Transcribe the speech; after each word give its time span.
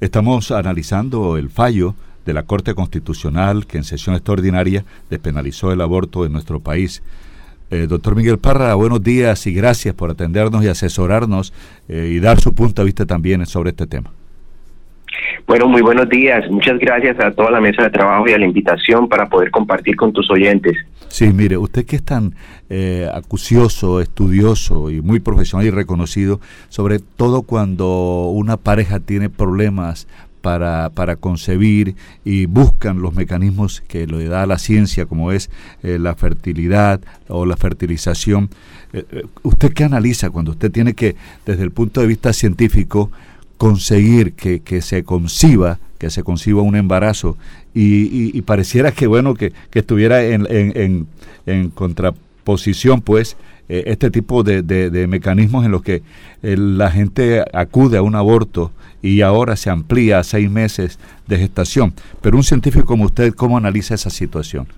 Estamos 0.00 0.50
analizando 0.50 1.38
el 1.38 1.48
fallo 1.48 1.94
de 2.26 2.34
la 2.34 2.42
Corte 2.42 2.74
Constitucional 2.74 3.66
que 3.66 3.78
en 3.78 3.84
sesión 3.84 4.14
extraordinaria 4.14 4.84
despenalizó 5.08 5.72
el 5.72 5.80
aborto 5.80 6.26
en 6.26 6.32
nuestro 6.32 6.60
país. 6.60 7.02
Eh, 7.70 7.86
doctor 7.88 8.14
Miguel 8.14 8.38
Parra, 8.38 8.74
buenos 8.74 9.02
días 9.02 9.46
y 9.46 9.54
gracias 9.54 9.94
por 9.94 10.10
atendernos 10.10 10.62
y 10.64 10.68
asesorarnos 10.68 11.54
eh, 11.88 12.10
y 12.12 12.20
dar 12.20 12.38
su 12.38 12.54
punto 12.54 12.82
de 12.82 12.86
vista 12.86 13.06
también 13.06 13.44
sobre 13.46 13.70
este 13.70 13.86
tema. 13.86 14.10
Bueno, 15.46 15.66
muy 15.66 15.80
buenos 15.80 16.08
días. 16.10 16.48
Muchas 16.50 16.78
gracias 16.78 17.18
a 17.18 17.30
toda 17.30 17.50
la 17.50 17.60
mesa 17.60 17.82
de 17.82 17.90
trabajo 17.90 18.28
y 18.28 18.32
a 18.32 18.38
la 18.38 18.44
invitación 18.44 19.08
para 19.08 19.26
poder 19.26 19.50
compartir 19.50 19.96
con 19.96 20.12
tus 20.12 20.30
oyentes. 20.30 20.76
Sí, 21.08 21.32
mire, 21.32 21.56
usted 21.56 21.86
que 21.86 21.96
es 21.96 22.02
tan 22.02 22.34
eh, 22.68 23.08
acucioso, 23.12 24.00
estudioso 24.00 24.90
y 24.90 25.00
muy 25.00 25.20
profesional 25.20 25.66
y 25.66 25.70
reconocido, 25.70 26.40
sobre 26.68 26.98
todo 26.98 27.42
cuando 27.42 28.28
una 28.28 28.56
pareja 28.56 29.00
tiene 29.00 29.30
problemas 29.30 30.06
para, 30.42 30.90
para, 30.90 31.16
concebir 31.16 31.96
y 32.24 32.46
buscan 32.46 33.02
los 33.02 33.14
mecanismos 33.14 33.82
que 33.88 34.06
le 34.06 34.28
da 34.28 34.46
la 34.46 34.58
ciencia, 34.58 35.06
como 35.06 35.32
es 35.32 35.50
eh, 35.82 35.98
la 35.98 36.14
fertilidad 36.14 37.00
o 37.28 37.46
la 37.46 37.56
fertilización. 37.56 38.50
Eh, 38.92 39.24
¿Usted 39.42 39.72
qué 39.72 39.84
analiza 39.84 40.30
cuando 40.30 40.52
usted 40.52 40.70
tiene 40.70 40.94
que, 40.94 41.16
desde 41.44 41.64
el 41.64 41.72
punto 41.72 42.00
de 42.00 42.06
vista 42.06 42.32
científico, 42.32 43.10
conseguir 43.56 44.34
que, 44.34 44.60
que 44.60 44.82
se 44.82 45.04
conciba, 45.04 45.78
que 45.98 46.10
se 46.10 46.22
conciba 46.22 46.62
un 46.62 46.76
embarazo 46.76 47.36
y, 47.74 48.36
y, 48.36 48.42
pareciera 48.42 48.92
que 48.92 49.06
bueno 49.06 49.34
que, 49.34 49.52
que 49.70 49.80
estuviera 49.80 50.24
en, 50.24 50.46
en, 50.50 51.06
en, 51.46 51.70
contraposición 51.70 53.02
pues 53.02 53.36
eh, 53.68 53.84
este 53.86 54.10
tipo 54.10 54.42
de, 54.42 54.62
de, 54.62 55.06
mecanismos 55.06 55.64
en 55.64 55.72
los 55.72 55.82
que 55.82 56.02
eh, 56.42 56.56
la 56.56 56.90
gente 56.90 57.44
acude 57.52 57.98
a 57.98 58.02
un 58.02 58.14
aborto 58.14 58.72
y 59.02 59.20
ahora 59.20 59.56
se 59.56 59.70
amplía 59.70 60.18
a 60.18 60.24
seis 60.24 60.50
meses 60.50 60.98
de 61.26 61.38
gestación. 61.38 61.92
Pero 62.22 62.36
un 62.36 62.44
científico 62.44 62.86
como 62.86 63.04
usted, 63.04 63.34
¿cómo 63.34 63.58
analiza 63.58 63.94
esa 63.94 64.10
situación? 64.10 64.68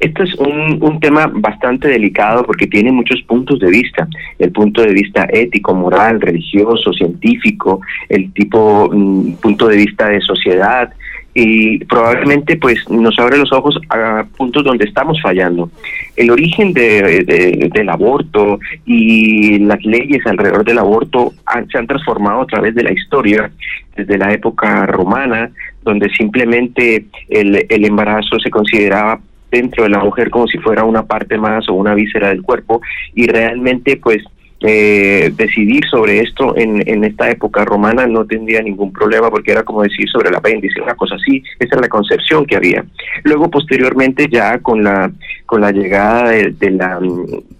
Esto 0.00 0.22
es 0.22 0.34
un, 0.36 0.78
un, 0.80 1.00
tema 1.00 1.30
bastante 1.32 1.88
delicado 1.88 2.44
porque 2.44 2.66
tiene 2.66 2.92
muchos 2.92 3.20
puntos 3.22 3.58
de 3.58 3.70
vista. 3.70 4.06
El 4.38 4.52
punto 4.52 4.82
de 4.82 4.92
vista 4.92 5.26
ético, 5.30 5.74
moral, 5.74 6.20
religioso, 6.20 6.92
científico, 6.92 7.80
el 8.08 8.32
tipo 8.32 8.90
mm, 8.92 9.34
punto 9.34 9.66
de 9.66 9.76
vista 9.76 10.08
de 10.08 10.20
sociedad 10.20 10.92
y 11.34 11.84
probablemente 11.84 12.56
pues 12.56 12.88
nos 12.90 13.16
abre 13.18 13.38
los 13.38 13.52
ojos 13.52 13.78
a 13.90 14.24
puntos 14.36 14.64
donde 14.64 14.84
estamos 14.84 15.20
fallando. 15.22 15.70
El 16.16 16.30
origen 16.30 16.72
de, 16.72 17.70
del 17.72 17.88
aborto 17.88 18.58
y 18.84 19.58
las 19.60 19.84
leyes 19.84 20.26
alrededor 20.26 20.64
del 20.64 20.78
aborto 20.78 21.32
se 21.70 21.78
han 21.78 21.86
transformado 21.86 22.42
a 22.42 22.46
través 22.46 22.74
de 22.74 22.82
la 22.82 22.92
historia, 22.92 23.52
desde 23.96 24.18
la 24.18 24.32
época 24.32 24.86
romana, 24.86 25.50
donde 25.82 26.08
simplemente 26.10 27.06
el, 27.28 27.66
el 27.68 27.84
embarazo 27.84 28.38
se 28.40 28.50
consideraba 28.50 29.20
dentro 29.50 29.84
de 29.84 29.90
la 29.90 29.98
mujer 29.98 30.30
como 30.30 30.46
si 30.46 30.58
fuera 30.58 30.84
una 30.84 31.06
parte 31.06 31.38
más 31.38 31.68
o 31.68 31.74
una 31.74 31.94
víscera 31.94 32.28
del 32.28 32.42
cuerpo 32.42 32.80
y 33.14 33.26
realmente 33.26 33.96
pues 33.96 34.22
eh, 34.60 35.32
decidir 35.36 35.84
sobre 35.88 36.18
esto 36.18 36.56
en, 36.56 36.82
en 36.88 37.04
esta 37.04 37.30
época 37.30 37.64
romana 37.64 38.08
no 38.08 38.26
tendría 38.26 38.60
ningún 38.60 38.92
problema 38.92 39.30
porque 39.30 39.52
era 39.52 39.62
como 39.62 39.84
decir 39.84 40.08
sobre 40.08 40.30
el 40.30 40.34
apéndice, 40.34 40.80
una 40.80 40.96
cosa 40.96 41.14
así, 41.14 41.44
esa 41.60 41.76
es 41.76 41.80
la 41.80 41.88
concepción 41.88 42.44
que 42.44 42.56
había. 42.56 42.84
Luego 43.22 43.48
posteriormente 43.48 44.26
ya 44.28 44.58
con 44.58 44.82
la 44.82 45.12
con 45.46 45.60
la 45.60 45.70
llegada 45.70 46.30
de, 46.30 46.50
de 46.58 46.70
la 46.72 46.98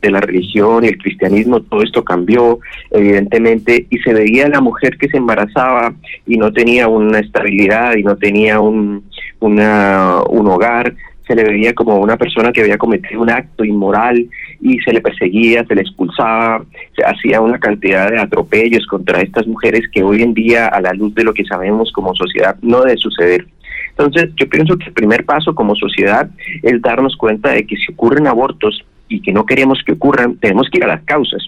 de 0.02 0.10
la 0.10 0.20
religión 0.20 0.84
y 0.84 0.88
el 0.88 0.98
cristianismo 0.98 1.62
todo 1.62 1.82
esto 1.82 2.02
cambió 2.04 2.58
evidentemente 2.90 3.86
y 3.88 3.98
se 3.98 4.12
veía 4.12 4.48
la 4.48 4.60
mujer 4.60 4.98
que 4.98 5.08
se 5.08 5.18
embarazaba 5.18 5.94
y 6.26 6.36
no 6.36 6.52
tenía 6.52 6.88
una 6.88 7.20
estabilidad 7.20 7.94
y 7.96 8.02
no 8.02 8.16
tenía 8.16 8.58
un 8.58 9.04
una, 9.40 10.22
un 10.28 10.48
hogar 10.48 10.94
se 11.28 11.34
le 11.36 11.44
veía 11.44 11.74
como 11.74 11.96
una 11.98 12.16
persona 12.16 12.50
que 12.52 12.62
había 12.62 12.78
cometido 12.78 13.20
un 13.20 13.30
acto 13.30 13.64
inmoral 13.64 14.26
y 14.60 14.78
se 14.80 14.92
le 14.92 15.02
perseguía, 15.02 15.64
se 15.66 15.74
le 15.74 15.82
expulsaba, 15.82 16.64
se 16.96 17.04
hacía 17.04 17.40
una 17.40 17.58
cantidad 17.58 18.10
de 18.10 18.18
atropellos 18.18 18.86
contra 18.86 19.20
estas 19.20 19.46
mujeres 19.46 19.82
que 19.92 20.02
hoy 20.02 20.22
en 20.22 20.32
día, 20.32 20.66
a 20.66 20.80
la 20.80 20.94
luz 20.94 21.14
de 21.14 21.24
lo 21.24 21.34
que 21.34 21.44
sabemos 21.44 21.92
como 21.92 22.14
sociedad, 22.14 22.56
no 22.62 22.80
debe 22.80 22.96
suceder. 22.96 23.46
Entonces, 23.90 24.30
yo 24.36 24.48
pienso 24.48 24.78
que 24.78 24.86
el 24.86 24.92
primer 24.92 25.24
paso 25.24 25.54
como 25.54 25.76
sociedad 25.76 26.30
es 26.62 26.80
darnos 26.80 27.16
cuenta 27.16 27.50
de 27.50 27.66
que 27.66 27.76
si 27.76 27.92
ocurren 27.92 28.26
abortos 28.26 28.84
y 29.08 29.20
que 29.20 29.32
no 29.32 29.44
queremos 29.44 29.82
que 29.84 29.92
ocurran, 29.92 30.36
tenemos 30.36 30.68
que 30.70 30.78
ir 30.78 30.84
a 30.84 30.88
las 30.88 31.02
causas. 31.02 31.44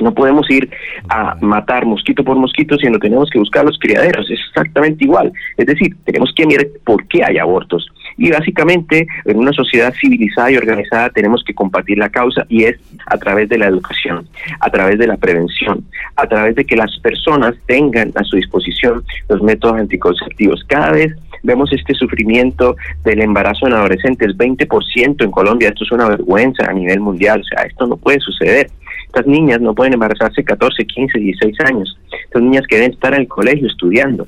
No 0.00 0.14
podemos 0.14 0.48
ir 0.50 0.70
a 1.08 1.34
matar 1.40 1.84
mosquito 1.84 2.22
por 2.22 2.36
mosquito, 2.36 2.76
sino 2.78 2.98
tenemos 2.98 3.28
que 3.30 3.38
buscar 3.38 3.64
los 3.64 3.78
criaderos. 3.78 4.30
Es 4.30 4.38
exactamente 4.48 5.04
igual. 5.04 5.32
Es 5.56 5.66
decir, 5.66 5.96
tenemos 6.04 6.32
que 6.34 6.46
mirar 6.46 6.66
por 6.84 7.06
qué 7.08 7.24
hay 7.24 7.38
abortos. 7.38 7.86
Y 8.18 8.30
básicamente, 8.30 9.06
en 9.24 9.38
una 9.38 9.52
sociedad 9.52 9.94
civilizada 9.98 10.50
y 10.50 10.56
organizada, 10.56 11.08
tenemos 11.10 11.44
que 11.44 11.54
compartir 11.54 11.98
la 11.98 12.08
causa 12.08 12.44
y 12.48 12.64
es 12.64 12.76
a 13.06 13.16
través 13.16 13.48
de 13.48 13.58
la 13.58 13.66
educación, 13.66 14.28
a 14.58 14.68
través 14.70 14.98
de 14.98 15.06
la 15.06 15.16
prevención, 15.16 15.84
a 16.16 16.26
través 16.26 16.56
de 16.56 16.64
que 16.64 16.76
las 16.76 16.98
personas 16.98 17.54
tengan 17.66 18.12
a 18.16 18.24
su 18.24 18.36
disposición 18.36 19.04
los 19.28 19.40
métodos 19.40 19.76
anticonceptivos. 19.78 20.64
Cada 20.66 20.90
vez 20.90 21.14
vemos 21.44 21.72
este 21.72 21.94
sufrimiento 21.94 22.76
del 23.04 23.22
embarazo 23.22 23.68
en 23.68 23.74
adolescentes, 23.74 24.36
20% 24.36 25.24
en 25.24 25.30
Colombia, 25.30 25.68
esto 25.68 25.84
es 25.84 25.92
una 25.92 26.08
vergüenza 26.08 26.66
a 26.66 26.72
nivel 26.72 26.98
mundial, 26.98 27.40
o 27.40 27.44
sea, 27.44 27.62
esto 27.62 27.86
no 27.86 27.96
puede 27.96 28.18
suceder. 28.18 28.68
Estas 29.06 29.26
niñas 29.26 29.60
no 29.60 29.74
pueden 29.74 29.94
embarazarse 29.94 30.44
14, 30.44 30.84
15, 30.84 31.18
16 31.18 31.60
años. 31.60 31.98
Estas 32.24 32.42
niñas 32.42 32.66
que 32.68 32.76
deben 32.76 32.92
estar 32.92 33.14
en 33.14 33.22
el 33.22 33.28
colegio 33.28 33.66
estudiando 33.68 34.26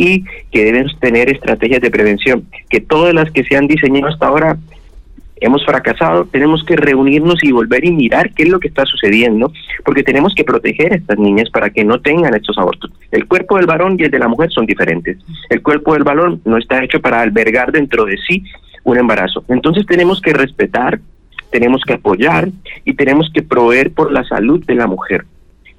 y 0.00 0.24
que 0.50 0.64
deben 0.64 0.86
tener 0.98 1.28
estrategias 1.28 1.82
de 1.82 1.90
prevención, 1.90 2.44
que 2.70 2.80
todas 2.80 3.12
las 3.12 3.30
que 3.30 3.44
se 3.44 3.54
han 3.54 3.66
diseñado 3.66 4.08
hasta 4.08 4.26
ahora 4.26 4.56
hemos 5.42 5.64
fracasado, 5.66 6.24
tenemos 6.24 6.64
que 6.64 6.74
reunirnos 6.74 7.44
y 7.44 7.52
volver 7.52 7.84
y 7.84 7.92
mirar 7.92 8.32
qué 8.32 8.44
es 8.44 8.48
lo 8.48 8.60
que 8.60 8.68
está 8.68 8.86
sucediendo, 8.86 9.52
porque 9.84 10.02
tenemos 10.02 10.34
que 10.34 10.44
proteger 10.44 10.94
a 10.94 10.96
estas 10.96 11.18
niñas 11.18 11.50
para 11.50 11.68
que 11.68 11.84
no 11.84 12.00
tengan 12.00 12.34
estos 12.34 12.56
abortos. 12.56 12.90
El 13.10 13.26
cuerpo 13.26 13.58
del 13.58 13.66
varón 13.66 13.96
y 13.98 14.04
el 14.04 14.10
de 14.10 14.18
la 14.18 14.28
mujer 14.28 14.50
son 14.50 14.64
diferentes. 14.64 15.18
El 15.50 15.60
cuerpo 15.60 15.92
del 15.92 16.04
varón 16.04 16.40
no 16.46 16.56
está 16.56 16.82
hecho 16.82 17.00
para 17.00 17.20
albergar 17.20 17.70
dentro 17.70 18.06
de 18.06 18.16
sí 18.26 18.42
un 18.84 18.96
embarazo. 18.96 19.44
Entonces 19.48 19.84
tenemos 19.86 20.20
que 20.22 20.32
respetar 20.32 20.98
tenemos 21.50 21.82
que 21.84 21.94
apoyar 21.94 22.48
y 22.84 22.94
tenemos 22.94 23.28
que 23.34 23.42
proveer 23.42 23.92
por 23.92 24.12
la 24.12 24.24
salud 24.24 24.64
de 24.64 24.76
la 24.76 24.86
mujer, 24.86 25.24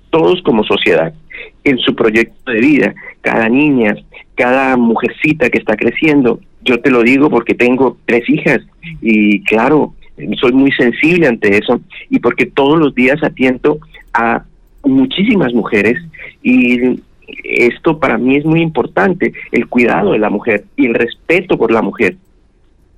todos 0.10 0.42
como 0.44 0.66
sociedad, 0.66 1.14
en 1.64 1.78
su 1.80 1.96
proyecto 1.96 2.52
de 2.52 2.60
vida, 2.60 2.96
cada 3.22 3.50
niña, 3.50 3.96
cada 4.36 4.78
mujercita 4.78 5.50
que 5.50 5.60
está 5.60 5.76
creciendo. 5.76 6.40
Yo 6.64 6.80
te 6.80 6.92
lo 6.92 7.04
digo 7.04 7.30
porque 7.30 7.54
tengo 7.54 7.98
tres 8.06 8.30
hijas 8.30 8.60
y 9.02 9.44
claro, 9.44 9.94
soy 10.40 10.52
muy 10.52 10.72
sensible 10.72 11.28
ante 11.28 11.58
eso 11.58 11.82
y 12.10 12.20
porque 12.20 12.46
todos 12.46 12.80
los 12.80 12.94
días 12.94 13.22
atiendo 13.24 13.80
a 14.14 14.44
muchísimas 14.84 15.54
mujeres 15.54 15.98
y 16.44 17.00
esto 17.44 18.00
para 18.00 18.18
mí 18.18 18.36
es 18.36 18.46
muy 18.46 18.62
importante, 18.62 19.34
el 19.52 19.68
cuidado 19.68 20.12
de 20.12 20.20
la 20.20 20.30
mujer 20.30 20.66
y 20.76 20.88
el 20.88 20.96
respeto 20.96 21.58
por 21.58 21.72
la 21.72 21.82
mujer 21.82 22.18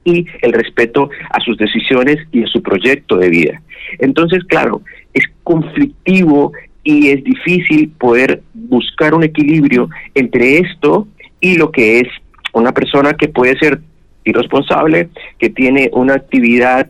y 0.05 0.25
el 0.41 0.53
respeto 0.53 1.09
a 1.29 1.39
sus 1.39 1.57
decisiones 1.57 2.17
y 2.31 2.43
a 2.43 2.47
su 2.47 2.61
proyecto 2.61 3.17
de 3.17 3.29
vida. 3.29 3.61
Entonces, 3.99 4.43
claro, 4.45 4.81
es 5.13 5.23
conflictivo 5.43 6.51
y 6.83 7.09
es 7.09 7.23
difícil 7.23 7.89
poder 7.97 8.41
buscar 8.53 9.13
un 9.13 9.23
equilibrio 9.23 9.89
entre 10.16 10.59
esto 10.59 11.07
y 11.39 11.55
lo 11.55 11.71
que 11.71 11.99
es 11.99 12.07
una 12.53 12.71
persona 12.71 13.13
que 13.13 13.29
puede 13.29 13.57
ser 13.57 13.79
irresponsable, 14.25 15.09
que 15.39 15.49
tiene 15.49 15.89
una 15.93 16.16
actividad 16.16 16.88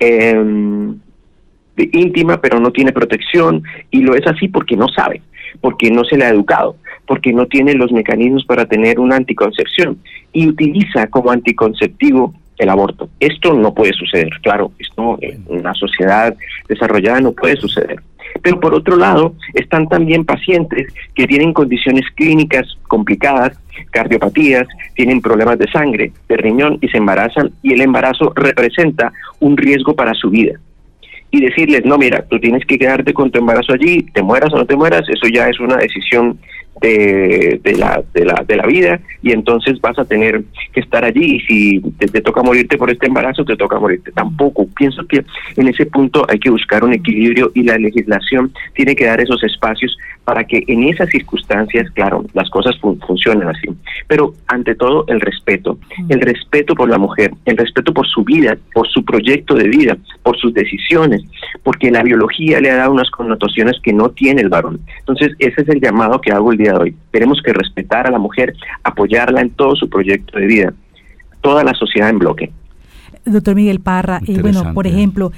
eh, 0.00 0.34
íntima 1.76 2.40
pero 2.40 2.60
no 2.60 2.70
tiene 2.72 2.92
protección 2.92 3.62
y 3.90 4.00
lo 4.00 4.14
es 4.14 4.26
así 4.26 4.48
porque 4.48 4.76
no 4.76 4.88
sabe, 4.88 5.22
porque 5.60 5.90
no 5.90 6.04
se 6.04 6.16
le 6.16 6.24
ha 6.24 6.30
educado, 6.30 6.76
porque 7.06 7.32
no 7.32 7.46
tiene 7.46 7.74
los 7.74 7.92
mecanismos 7.92 8.44
para 8.44 8.66
tener 8.66 8.98
una 8.98 9.16
anticoncepción 9.16 9.98
y 10.32 10.48
utiliza 10.48 11.06
como 11.08 11.30
anticonceptivo 11.30 12.34
el 12.58 12.68
aborto. 12.68 13.08
Esto 13.20 13.54
no 13.54 13.74
puede 13.74 13.92
suceder, 13.92 14.30
claro, 14.42 14.72
esto 14.78 15.18
en 15.20 15.44
una 15.46 15.74
sociedad 15.74 16.34
desarrollada 16.68 17.20
no 17.20 17.32
puede 17.32 17.56
suceder. 17.56 18.00
Pero 18.42 18.60
por 18.60 18.74
otro 18.74 18.96
lado, 18.96 19.34
están 19.54 19.88
también 19.88 20.24
pacientes 20.24 20.92
que 21.14 21.26
tienen 21.26 21.52
condiciones 21.52 22.04
clínicas 22.14 22.66
complicadas, 22.86 23.58
cardiopatías, 23.90 24.66
tienen 24.94 25.20
problemas 25.20 25.58
de 25.58 25.70
sangre, 25.70 26.12
de 26.28 26.36
riñón 26.36 26.78
y 26.80 26.88
se 26.88 26.98
embarazan 26.98 27.52
y 27.62 27.72
el 27.72 27.80
embarazo 27.80 28.32
representa 28.34 29.12
un 29.40 29.56
riesgo 29.56 29.94
para 29.94 30.14
su 30.14 30.30
vida. 30.30 30.58
Y 31.30 31.40
decirles, 31.40 31.84
no, 31.84 31.98
mira, 31.98 32.24
tú 32.28 32.40
tienes 32.40 32.64
que 32.64 32.78
quedarte 32.78 33.12
con 33.12 33.30
tu 33.30 33.38
embarazo 33.38 33.74
allí, 33.74 34.02
te 34.14 34.22
mueras 34.22 34.52
o 34.54 34.56
no 34.56 34.64
te 34.64 34.76
mueras, 34.76 35.06
eso 35.08 35.28
ya 35.28 35.48
es 35.48 35.60
una 35.60 35.76
decisión 35.76 36.38
de, 36.80 37.60
la, 37.76 38.02
de, 38.12 38.24
la, 38.24 38.44
de 38.46 38.56
la 38.56 38.66
vida 38.66 39.00
y 39.22 39.32
entonces 39.32 39.80
vas 39.80 39.98
a 39.98 40.04
tener 40.04 40.42
que 40.72 40.80
estar 40.80 41.04
allí 41.04 41.36
y 41.36 41.40
si 41.40 41.80
te, 41.98 42.20
toca 42.20 42.42
morirte 42.42 42.78
por 42.78 42.90
este 42.90 43.06
embarazo, 43.06 43.44
te 43.44 43.56
toca 43.56 43.78
morirte. 43.78 44.12
Tampoco. 44.12 44.66
Pienso 44.76 45.06
que 45.06 45.24
en 45.56 45.68
ese 45.68 45.86
punto 45.86 46.24
hay 46.28 46.38
que 46.38 46.50
buscar 46.50 46.84
un 46.84 46.92
equilibrio 46.92 47.50
y 47.54 47.62
la 47.62 47.78
legislación 47.78 48.52
tiene 48.74 48.94
que 48.94 49.06
dar 49.06 49.20
esos 49.20 49.42
espacios 49.42 49.96
para 50.24 50.44
que 50.44 50.62
en 50.66 50.84
esas 50.84 51.08
circunstancias, 51.08 51.90
claro, 51.92 52.22
las 52.34 52.50
cosas 52.50 52.76
funcionen 52.78 53.48
así. 53.48 53.68
Pero 54.06 54.34
ante 54.46 54.74
todo 54.74 55.06
el 55.08 55.22
respeto, 55.22 55.78
el 56.10 56.20
respeto 56.20 56.74
por 56.74 56.90
la 56.90 56.98
mujer, 56.98 57.32
el 57.46 57.56
respeto 57.56 57.94
por 57.94 58.06
su 58.06 58.24
vida, 58.24 58.58
por 58.74 58.86
su 58.88 59.04
proyecto 59.04 59.54
de 59.54 59.68
vida, 59.68 59.96
por 60.22 60.36
sus 60.36 60.52
decisiones, 60.52 61.22
porque 61.62 61.90
la 61.90 62.02
biología 62.02 62.60
le 62.60 62.70
ha 62.70 62.76
dado 62.76 62.92
unas 62.92 63.10
connotaciones 63.10 63.80
que 63.82 63.94
no 63.94 64.10
tiene 64.10 64.42
el 64.42 64.50
varón. 64.50 64.80
Entonces, 64.98 65.32
ese 65.38 65.62
es 65.62 65.68
el 65.70 65.80
llamado 65.80 66.20
que 66.20 66.30
hago 66.30 66.52
el 66.52 66.58
día 66.58 66.67
de 66.72 66.78
hoy. 66.78 66.96
Tenemos 67.10 67.40
que 67.42 67.52
respetar 67.52 68.06
a 68.06 68.10
la 68.10 68.18
mujer, 68.18 68.54
apoyarla 68.82 69.40
en 69.40 69.50
todo 69.50 69.76
su 69.76 69.88
proyecto 69.88 70.38
de 70.38 70.46
vida, 70.46 70.72
toda 71.40 71.64
la 71.64 71.74
sociedad 71.74 72.10
en 72.10 72.18
bloque. 72.18 72.52
Doctor 73.24 73.54
Miguel 73.54 73.80
Parra, 73.80 74.20
y 74.24 74.38
bueno, 74.38 74.72
por 74.74 74.86
ejemplo, 74.86 75.32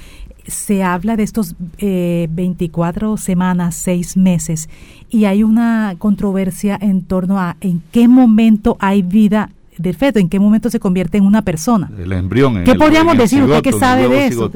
se 0.47 0.83
habla 0.83 1.15
de 1.15 1.23
estos 1.23 1.55
eh, 1.77 2.27
24 2.31 3.17
semanas, 3.17 3.75
seis 3.75 4.17
meses, 4.17 4.69
y 5.09 5.25
hay 5.25 5.43
una 5.43 5.95
controversia 5.97 6.77
en 6.81 7.03
torno 7.03 7.39
a 7.39 7.57
en 7.61 7.81
qué 7.91 8.07
momento 8.07 8.77
hay 8.79 9.01
vida 9.01 9.49
del 9.77 9.95
feto, 9.95 10.19
en 10.19 10.29
qué 10.29 10.39
momento 10.39 10.69
se 10.69 10.79
convierte 10.79 11.17
en 11.17 11.25
una 11.25 11.41
persona. 11.41 11.89
El 11.97 12.11
embrión. 12.11 12.63
¿Qué 12.63 12.75
podríamos 12.75 13.17
decir? 13.17 13.43
¿Usted 13.43 13.61
qué 13.61 13.71
sabe 13.71 14.07
de 14.07 14.27
eso? 14.27 14.51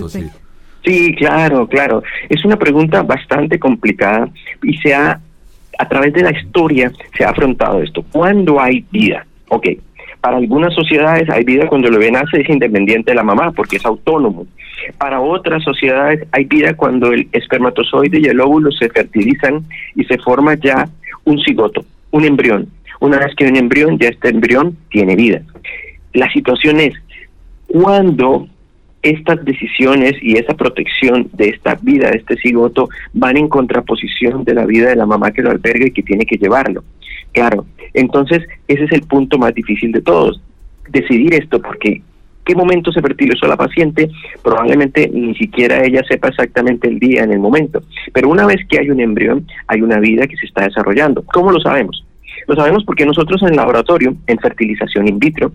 sí, 0.84 1.16
claro, 1.16 1.68
claro. 1.68 2.04
Es 2.30 2.44
una 2.46 2.58
pregunta 2.58 3.02
bastante 3.02 3.58
complicada 3.60 4.30
y 4.62 4.78
se 4.78 4.94
ha 4.94 5.20
a 5.78 5.88
través 5.88 6.14
de 6.14 6.24
la 6.24 6.32
historia 6.32 6.92
se 7.18 7.24
ha 7.24 7.30
afrontado 7.30 7.82
esto. 7.82 8.04
¿Cuándo 8.12 8.60
hay 8.60 8.86
vida? 8.92 9.26
Ok, 9.50 9.68
para 10.22 10.38
algunas 10.38 10.74
sociedades 10.74 11.30
hay 11.30 11.44
vida 11.44 11.68
cuando 11.68 11.88
el 11.88 12.00
bebé 12.00 12.12
nace 12.12 12.42
es 12.42 12.50
independiente 12.50 13.12
de 13.12 13.16
la 13.16 13.24
mamá 13.24 13.52
porque 13.52 13.76
es 13.76 13.86
autónomo. 13.86 14.48
Para 14.98 15.20
otras 15.22 15.64
sociedades 15.64 16.28
hay 16.32 16.46
vida 16.46 16.74
cuando 16.76 17.12
el 17.12 17.28
espermatozoide 17.32 18.20
y 18.20 18.26
el 18.26 18.40
óvulo 18.40 18.72
se 18.72 18.90
fertilizan 18.90 19.64
y 19.96 20.04
se 20.06 20.18
forma 20.18 20.56
ya 20.56 20.90
un 21.26 21.40
cigoto, 21.40 21.86
un 22.12 22.26
embrión. 22.26 22.68
Una 23.00 23.20
vez 23.20 23.36
que 23.36 23.46
hay 23.46 23.52
un 23.52 23.58
embrión, 23.58 24.00
ya 24.00 24.08
este 24.08 24.30
embrión 24.30 24.76
tiene 24.90 25.16
vida. 25.16 25.42
La 26.14 26.28
situación 26.32 26.80
es 26.80 26.94
cuando 27.68 28.48
estas 29.06 29.46
decisiones 29.46 30.14
y 30.20 30.38
esa 30.38 30.56
protección 30.56 31.30
de 31.34 31.50
esta 31.50 31.76
vida, 31.76 32.10
de 32.10 32.18
este 32.18 32.36
cigoto, 32.38 32.90
van 33.14 33.38
en 33.38 33.48
contraposición 33.48 34.44
de 34.44 34.56
la 34.56 34.66
vida 34.66 34.90
de 34.90 34.96
la 34.96 35.06
mamá 35.06 35.32
que 35.32 35.44
lo 35.44 35.52
alberga 35.52 35.86
y 35.86 35.92
que 35.92 36.02
tiene 36.02 36.26
que 36.26 36.38
llevarlo. 36.38 36.84
Claro, 37.32 37.68
entonces 37.94 38.42
ese 38.68 38.86
es 38.86 38.92
el 38.92 39.02
punto 39.04 39.38
más 39.38 39.54
difícil 39.54 39.92
de 39.92 40.02
todos, 40.02 40.42
decidir 40.90 41.36
esto, 41.36 41.62
porque 41.62 42.02
qué 42.44 42.56
momento 42.56 42.92
se 42.92 43.02
fertilizó 43.02 43.46
la 43.46 43.58
paciente, 43.58 44.10
probablemente 44.42 45.08
ni 45.14 45.36
siquiera 45.36 45.86
ella 45.86 46.02
sepa 46.08 46.30
exactamente 46.30 46.88
el 46.88 46.98
día 46.98 47.24
en 47.24 47.32
el 47.32 47.40
momento. 47.40 47.84
Pero 48.12 48.30
una 48.30 48.48
vez 48.48 48.66
que 48.68 48.80
hay 48.80 48.90
un 48.90 49.02
embrión, 49.02 49.46
hay 49.68 49.82
una 49.82 50.00
vida 50.00 50.26
que 50.26 50.38
se 50.38 50.48
está 50.48 50.64
desarrollando. 50.64 51.24
¿Cómo 51.32 51.52
lo 51.52 51.60
sabemos? 51.60 52.04
Lo 52.48 52.56
sabemos 52.56 52.84
porque 52.86 53.06
nosotros 53.06 53.40
en 53.44 53.50
el 53.50 53.56
laboratorio, 53.56 54.16
en 54.26 54.40
fertilización 54.40 55.08
in 55.08 55.20
vitro, 55.20 55.52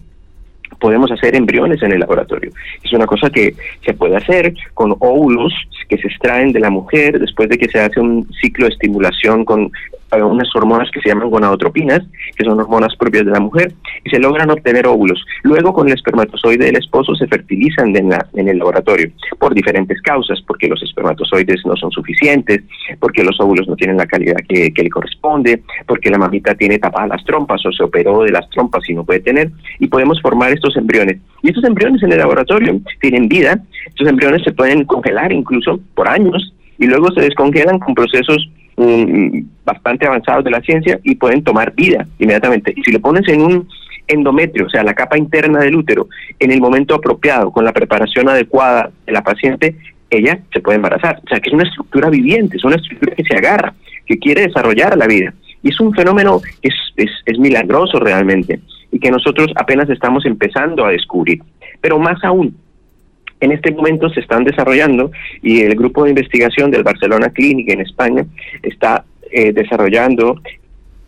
podemos 0.79 1.11
hacer 1.11 1.35
embriones 1.35 1.83
en 1.83 1.93
el 1.93 2.01
laboratorio. 2.01 2.51
Es 2.83 2.93
una 2.93 3.07
cosa 3.07 3.31
que 3.31 3.55
se 3.85 3.95
puede 3.95 4.17
hacer 4.17 4.55
con 4.75 4.95
óvulos 4.99 5.53
que 5.89 5.99
se 5.99 6.07
extraen 6.07 6.53
de 6.53 6.61
la 6.61 6.71
mujer 6.71 7.19
después 7.19 7.49
de 7.49 7.59
que 7.59 7.69
se 7.69 7.81
hace 7.81 8.01
un 8.01 8.27
ciclo 8.41 8.67
de 8.67 8.73
estimulación 8.73 9.45
con 9.45 9.73
unas 10.19 10.55
hormonas 10.55 10.91
que 10.91 11.01
se 11.01 11.09
llaman 11.09 11.31
gonadotropinas, 11.31 12.01
que 12.37 12.45
son 12.45 12.59
hormonas 12.61 12.95
propias 12.97 13.25
de 13.25 13.33
la 13.33 13.41
mujer, 13.41 13.73
y 14.05 14.11
se 14.11 14.19
logran 14.19 14.51
obtener 14.51 14.87
óvulos. 14.87 15.25
Luego, 15.43 15.73
con 15.73 15.89
el 15.89 15.95
espermatozoide 15.95 16.67
del 16.67 16.77
esposo 16.77 17.15
se 17.15 17.27
fertilizan 17.27 17.95
en, 17.97 18.11
la, 18.11 18.27
en 18.35 18.49
el 18.49 18.59
laboratorio 18.59 19.11
por 19.39 19.55
diferentes 19.55 20.01
causas, 20.03 20.41
porque 20.47 20.69
los 20.69 20.83
espermatozoides 20.83 21.65
no 21.65 21.77
son 21.77 21.91
suficientes, 21.91 22.63
porque 22.99 23.25
los 23.25 23.41
óvulos 23.41 23.69
no 23.69 23.77
tienen 23.77 23.97
la 23.97 24.07
calidad 24.07 24.37
que, 24.49 24.73
que 24.73 24.83
le 24.83 24.91
corresponde, 24.91 25.63
porque 25.87 26.11
la 26.11 26.19
mamita 26.19 26.55
tiene 26.55 26.79
tapadas 26.79 27.09
las 27.09 27.25
trompas 27.25 27.65
o 27.65 27.73
se 27.73 27.83
operó 27.83 28.23
de 28.23 28.33
las 28.33 28.49
trompas 28.51 28.89
y 28.89 28.95
no 28.95 29.05
puede 29.05 29.21
tener, 29.21 29.51
y 29.79 29.87
podemos 29.87 30.21
formar 30.21 30.53
estos 30.53 30.77
embriones. 30.77 31.19
Y 31.43 31.49
estos 31.49 31.65
embriones 31.65 32.03
en 32.03 32.13
el 32.13 32.19
laboratorio 32.19 32.81
tienen 33.01 33.29
vida, 33.29 33.63
estos 33.87 34.09
embriones 34.09 34.43
se 34.43 34.53
pueden 34.53 34.85
congelar 34.85 35.33
incluso 35.33 35.81
por 35.95 36.09
años 36.09 36.53
y 36.79 36.87
luego 36.87 37.13
se 37.13 37.21
descongelan 37.21 37.79
con 37.79 37.95
procesos 37.95 38.49
um, 38.81 39.47
bastante 39.65 40.07
avanzados 40.07 40.45
de 40.45 40.51
la 40.51 40.61
ciencia 40.61 40.99
y 41.03 41.15
pueden 41.15 41.43
tomar 41.45 41.73
vida 41.75 42.07
inmediatamente. 42.19 42.75
Si 42.85 42.91
le 42.91 43.01
pones 43.01 43.27
en 43.29 43.43
un 43.43 43.69
endometrio, 44.07 44.67
o 44.67 44.71
sea, 44.71 44.83
la 44.83 44.95
capa 44.95 45.17
interna 45.17 45.61
del 45.61 45.77
útero, 45.77 46.09
en 46.39 46.51
el 46.51 46.61
momento 46.61 46.95
apropiado, 46.95 47.51
con 47.51 47.65
la 47.65 47.73
preparación 47.73 48.29
adecuada 48.29 48.91
de 49.07 49.13
la 49.13 49.23
paciente, 49.23 49.77
ella 50.11 50.41
se 50.53 50.61
puede 50.61 50.77
embarazar. 50.77 51.21
O 51.25 51.29
sea, 51.29 51.41
que 51.41 51.51
es 51.51 51.55
una 51.55 51.69
estructura 51.69 52.11
viviente, 52.11 52.57
es 52.57 52.65
una 52.65 52.77
estructura 52.77 53.15
que 53.15 53.25
se 53.25 53.37
agarra, 53.37 53.75
que 54.07 54.19
quiere 54.19 54.43
desarrollar 54.43 54.97
la 54.97 55.07
vida. 55.07 55.33
Y 55.63 55.69
es 55.69 55.79
un 55.81 55.95
fenómeno 55.95 56.41
que 56.63 56.71
es 56.97 57.39
milagroso 57.39 58.01
realmente 58.01 58.61
y 58.93 58.99
que 58.99 59.11
nosotros 59.11 59.49
apenas 59.57 59.89
estamos 59.89 60.25
empezando 60.27 60.85
a 60.85 60.91
descubrir. 60.91 61.43
Pero 61.81 61.99
más 61.99 62.23
aún, 62.25 62.57
en 63.41 63.53
este 63.53 63.73
momento 63.73 64.09
se 64.11 64.21
están 64.21 64.45
desarrollando 64.45 65.11
y 65.43 65.63
el 65.63 65.75
grupo 65.75 66.05
de 66.05 66.11
investigación 66.11 66.71
del 66.71 66.83
Barcelona 66.83 67.31
Clinic 67.31 67.71
en 67.71 67.81
España 67.81 68.25
está 68.63 69.05
eh, 69.31 69.53
desarrollando 69.53 70.41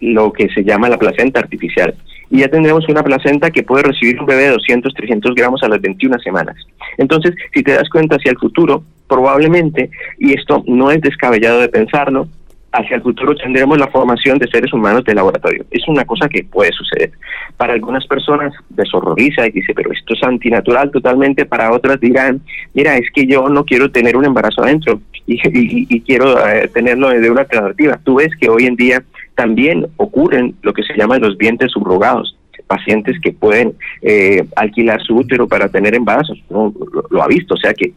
lo 0.01 0.33
que 0.33 0.49
se 0.49 0.65
llama 0.65 0.89
la 0.89 0.99
placenta 0.99 1.41
artificial. 1.41 1.95
Y 2.31 2.39
ya 2.39 2.49
tendremos 2.49 2.89
una 2.89 3.03
placenta 3.03 3.51
que 3.51 3.63
puede 3.63 3.85
recibir 3.85 4.19
un 4.19 4.27
bebé 4.27 4.45
de 4.45 4.51
200, 4.53 4.95
300 4.95 5.35
gramos 5.35 5.63
a 5.63 5.69
las 5.69 5.81
21 5.81 6.19
semanas. 6.21 6.57
Entonces, 6.97 7.35
si 7.53 7.63
te 7.63 7.73
das 7.73 7.89
cuenta 7.91 8.17
hacia 8.17 8.31
el 8.31 8.39
futuro, 8.39 8.83
probablemente, 9.07 9.91
y 10.19 10.33
esto 10.33 10.65
no 10.67 10.91
es 10.91 11.01
descabellado 11.03 11.61
de 11.61 11.69
pensarlo, 11.69 12.29
hacia 12.73 12.97
el 12.97 13.03
futuro 13.03 13.35
tendremos 13.35 13.79
la 13.79 13.89
formación 13.89 14.39
de 14.39 14.49
seres 14.49 14.73
humanos 14.73 15.05
de 15.05 15.15
laboratorio. 15.15 15.65
Es 15.71 15.87
una 15.89 16.05
cosa 16.05 16.29
que 16.29 16.45
puede 16.45 16.73
suceder. 16.73 17.13
Para 17.57 17.75
algunas 17.75 18.07
personas 18.07 18.55
les 18.77 18.93
horroriza 18.95 19.47
y 19.47 19.51
dice, 19.51 19.75
pero 19.75 19.93
esto 19.93 20.15
es 20.15 20.23
antinatural 20.23 20.91
totalmente. 20.91 21.45
Para 21.45 21.73
otras 21.73 22.01
dirán, 22.01 22.41
mira, 22.73 22.97
es 22.97 23.11
que 23.15 23.27
yo 23.27 23.49
no 23.49 23.65
quiero 23.65 23.91
tener 23.91 24.17
un 24.17 24.25
embarazo 24.25 24.63
adentro 24.63 25.01
y, 25.27 26.01
quiero 26.01 26.47
eh, 26.49 26.69
tenerlo 26.73 27.11
de 27.11 27.31
una 27.31 27.43
alternativa. 27.43 28.01
Tú 28.03 28.17
ves 28.17 28.31
que 28.41 28.49
hoy 28.49 28.67
en 28.67 28.77
día 28.77 29.03
también 29.35 29.87
ocurren 29.97 30.55
lo 30.63 30.73
que 30.73 30.83
se 30.83 30.97
llaman 30.97 31.21
los 31.21 31.37
vientres 31.37 31.73
subrogados 31.73 32.37
pacientes 32.67 33.21
que 33.21 33.33
pueden 33.33 33.75
eh, 34.01 34.45
alquilar 34.57 35.03
su 35.03 35.17
útero 35.17 35.47
para 35.47 35.69
tener 35.69 35.95
embarazos. 35.95 36.39
No, 36.49 36.73
lo 37.11 37.23
ha 37.23 37.27
visto, 37.27 37.55
o 37.55 37.59
sea 37.59 37.75
que 37.75 37.93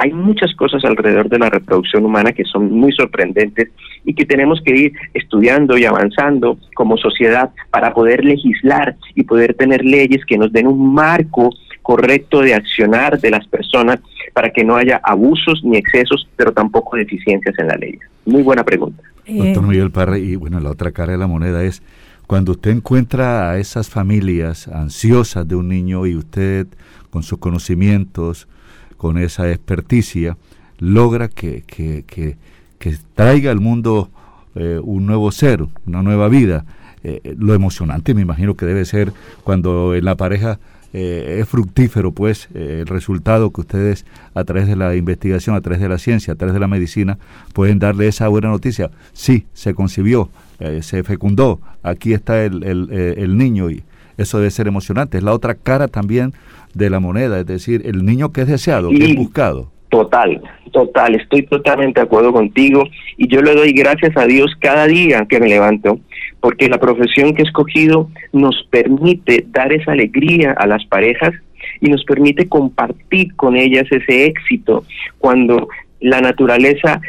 hay 0.00 0.12
muchas 0.12 0.54
cosas 0.54 0.82
alrededor 0.84 1.28
de 1.28 1.38
la 1.38 1.50
reproducción 1.50 2.06
humana 2.06 2.32
que 2.32 2.44
son 2.44 2.72
muy 2.72 2.90
sorprendentes 2.92 3.68
y 4.02 4.14
que 4.14 4.24
tenemos 4.24 4.62
que 4.64 4.74
ir 4.74 4.92
estudiando 5.12 5.76
y 5.76 5.84
avanzando 5.84 6.56
como 6.74 6.96
sociedad 6.96 7.50
para 7.70 7.92
poder 7.92 8.24
legislar 8.24 8.96
y 9.14 9.24
poder 9.24 9.52
tener 9.52 9.84
leyes 9.84 10.24
que 10.24 10.38
nos 10.38 10.50
den 10.52 10.68
un 10.68 10.94
marco 10.94 11.50
correcto 11.82 12.40
de 12.40 12.54
accionar 12.54 13.20
de 13.20 13.30
las 13.30 13.46
personas 13.46 14.00
para 14.32 14.50
que 14.50 14.64
no 14.64 14.76
haya 14.76 15.02
abusos 15.04 15.62
ni 15.64 15.76
excesos, 15.76 16.26
pero 16.34 16.52
tampoco 16.52 16.96
deficiencias 16.96 17.54
en 17.58 17.66
la 17.66 17.76
ley. 17.76 17.98
Muy 18.24 18.42
buena 18.42 18.64
pregunta. 18.64 19.02
Doctor 19.26 19.66
Miguel 19.66 19.90
Parra, 19.90 20.18
y 20.18 20.34
bueno, 20.34 20.60
la 20.60 20.70
otra 20.70 20.92
cara 20.92 21.12
de 21.12 21.18
la 21.18 21.26
moneda 21.26 21.62
es 21.62 21.82
cuando 22.26 22.52
usted 22.52 22.70
encuentra 22.70 23.50
a 23.50 23.58
esas 23.58 23.90
familias 23.90 24.66
ansiosas 24.66 25.46
de 25.46 25.56
un 25.56 25.68
niño 25.68 26.06
y 26.06 26.16
usted 26.16 26.68
con 27.10 27.22
sus 27.22 27.38
conocimientos, 27.38 28.48
con 29.00 29.16
esa 29.16 29.48
experticia, 29.50 30.36
logra 30.78 31.28
que, 31.28 31.64
que, 31.66 32.04
que, 32.06 32.36
traiga 33.14 33.50
al 33.50 33.58
mundo 33.58 34.10
eh, 34.54 34.78
un 34.82 35.06
nuevo 35.06 35.32
ser, 35.32 35.64
una 35.86 36.02
nueva 36.02 36.28
vida. 36.28 36.66
Eh, 37.02 37.34
lo 37.38 37.54
emocionante 37.54 38.12
me 38.12 38.20
imagino 38.20 38.56
que 38.56 38.66
debe 38.66 38.84
ser 38.84 39.14
cuando 39.42 39.94
en 39.94 40.04
la 40.04 40.16
pareja 40.16 40.58
eh, 40.92 41.38
es 41.40 41.48
fructífero 41.48 42.12
pues 42.12 42.50
el 42.52 42.86
resultado 42.86 43.50
que 43.50 43.62
ustedes 43.62 44.04
a 44.34 44.44
través 44.44 44.68
de 44.68 44.76
la 44.76 44.94
investigación, 44.94 45.56
a 45.56 45.62
través 45.62 45.80
de 45.80 45.88
la 45.88 45.96
ciencia, 45.96 46.34
a 46.34 46.36
través 46.36 46.52
de 46.52 46.60
la 46.60 46.68
medicina 46.68 47.16
pueden 47.54 47.78
darle 47.78 48.06
esa 48.06 48.28
buena 48.28 48.50
noticia. 48.50 48.90
Sí, 49.14 49.46
se 49.54 49.72
concibió, 49.72 50.28
se 50.82 51.04
fecundó, 51.04 51.58
aquí 51.82 52.12
está 52.12 52.44
el, 52.44 52.64
el, 52.64 52.92
el 52.92 53.38
niño 53.38 53.70
y 53.70 53.82
eso 54.18 54.36
debe 54.36 54.50
ser 54.50 54.68
emocionante. 54.68 55.16
Es 55.16 55.24
la 55.24 55.32
otra 55.32 55.54
cara 55.54 55.88
también 55.88 56.34
de 56.74 56.90
la 56.90 57.00
moneda, 57.00 57.40
es 57.40 57.46
decir, 57.46 57.82
el 57.84 58.04
niño 58.04 58.32
que 58.32 58.42
es 58.42 58.48
deseado, 58.48 58.90
que 58.90 59.04
es 59.04 59.16
buscado. 59.16 59.70
Total, 59.88 60.40
total, 60.72 61.16
estoy 61.16 61.42
totalmente 61.42 62.00
de 62.00 62.06
acuerdo 62.06 62.32
contigo 62.32 62.84
y 63.16 63.26
yo 63.26 63.42
le 63.42 63.54
doy 63.54 63.72
gracias 63.72 64.16
a 64.16 64.26
Dios 64.26 64.52
cada 64.60 64.86
día 64.86 65.26
que 65.28 65.40
me 65.40 65.48
levanto, 65.48 65.98
porque 66.40 66.68
la 66.68 66.78
profesión 66.78 67.34
que 67.34 67.42
he 67.42 67.44
escogido 67.44 68.08
nos 68.32 68.66
permite 68.70 69.44
dar 69.48 69.72
esa 69.72 69.92
alegría 69.92 70.52
a 70.52 70.66
las 70.66 70.84
parejas 70.86 71.32
y 71.80 71.90
nos 71.90 72.04
permite 72.04 72.48
compartir 72.48 73.34
con 73.34 73.56
ellas 73.56 73.86
ese 73.90 74.26
éxito 74.26 74.84
cuando 75.18 75.68
la 76.00 76.20
naturaleza 76.20 77.00